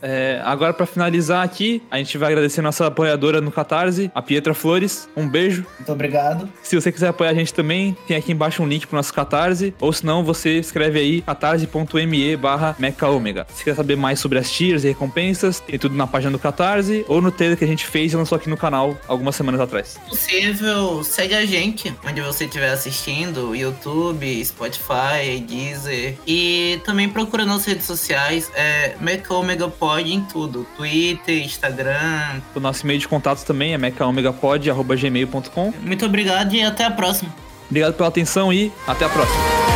É, 0.00 0.37
agora, 0.50 0.72
para 0.72 0.86
finalizar 0.86 1.44
aqui, 1.44 1.82
a 1.90 1.98
gente 1.98 2.16
vai 2.16 2.32
agradecer 2.32 2.62
nossa 2.62 2.86
apoiadora 2.86 3.40
no 3.40 3.50
Catarse, 3.50 4.10
a 4.14 4.22
Pietra 4.22 4.54
Flores. 4.54 5.08
Um 5.16 5.28
beijo. 5.28 5.66
Muito 5.78 5.92
obrigado. 5.92 6.48
Se 6.62 6.74
você 6.74 6.90
quiser 6.90 7.08
apoiar 7.08 7.30
a 7.30 7.34
gente 7.34 7.52
também, 7.52 7.96
tem 8.06 8.16
aqui 8.16 8.32
embaixo 8.32 8.62
um 8.62 8.66
link 8.66 8.86
pro 8.86 8.96
nosso 8.96 9.12
Catarse. 9.12 9.74
Ou 9.80 9.92
se 9.92 10.04
não, 10.04 10.24
você 10.24 10.58
escreve 10.58 10.98
aí 10.98 11.22
catarse.me 11.22 12.36
barra 12.36 12.74
mecaômega. 12.78 13.46
Se 13.54 13.64
quer 13.64 13.74
saber 13.74 13.96
mais 13.96 14.20
sobre 14.20 14.38
as 14.38 14.50
tiers 14.50 14.84
e 14.84 14.88
recompensas, 14.88 15.60
tem 15.60 15.78
tudo 15.78 15.94
na 15.94 16.06
página 16.06 16.32
do 16.32 16.38
Catarse 16.38 17.04
ou 17.08 17.20
no 17.20 17.30
trailer 17.30 17.56
que 17.56 17.64
a 17.64 17.68
gente 17.68 17.86
fez 17.86 18.12
e 18.12 18.16
lançou 18.16 18.36
aqui 18.36 18.48
no 18.48 18.56
canal 18.56 18.96
algumas 19.06 19.36
semanas 19.36 19.60
atrás. 19.60 19.88
Se 19.88 20.00
possível, 20.08 21.04
segue 21.04 21.34
a 21.34 21.44
gente 21.44 21.94
onde 22.06 22.20
você 22.20 22.44
estiver 22.44 22.70
assistindo, 22.70 23.54
YouTube, 23.54 24.44
Spotify, 24.44 25.40
Deezer. 25.46 26.16
E 26.26 26.80
também 26.84 27.08
procura 27.08 27.44
nas 27.44 27.64
redes 27.64 27.86
sociais, 27.86 28.50
é 28.54 28.96
Mecaômega 29.00 29.68
Pod 29.68 30.10
em 30.10 30.22
tudo. 30.22 30.37
Twitter, 30.46 31.42
Instagram. 31.44 32.40
O 32.54 32.60
nosso 32.60 32.84
e-mail 32.84 33.00
de 33.00 33.08
contatos 33.08 33.42
também 33.42 33.74
é 33.74 33.78
mecaomegapod.gmail.com. 33.78 35.72
Muito 35.80 36.06
obrigado 36.06 36.54
e 36.54 36.62
até 36.62 36.84
a 36.84 36.90
próxima. 36.90 37.34
Obrigado 37.68 37.94
pela 37.94 38.08
atenção 38.08 38.52
e 38.52 38.72
até 38.86 39.04
a 39.04 39.08
próxima. 39.08 39.67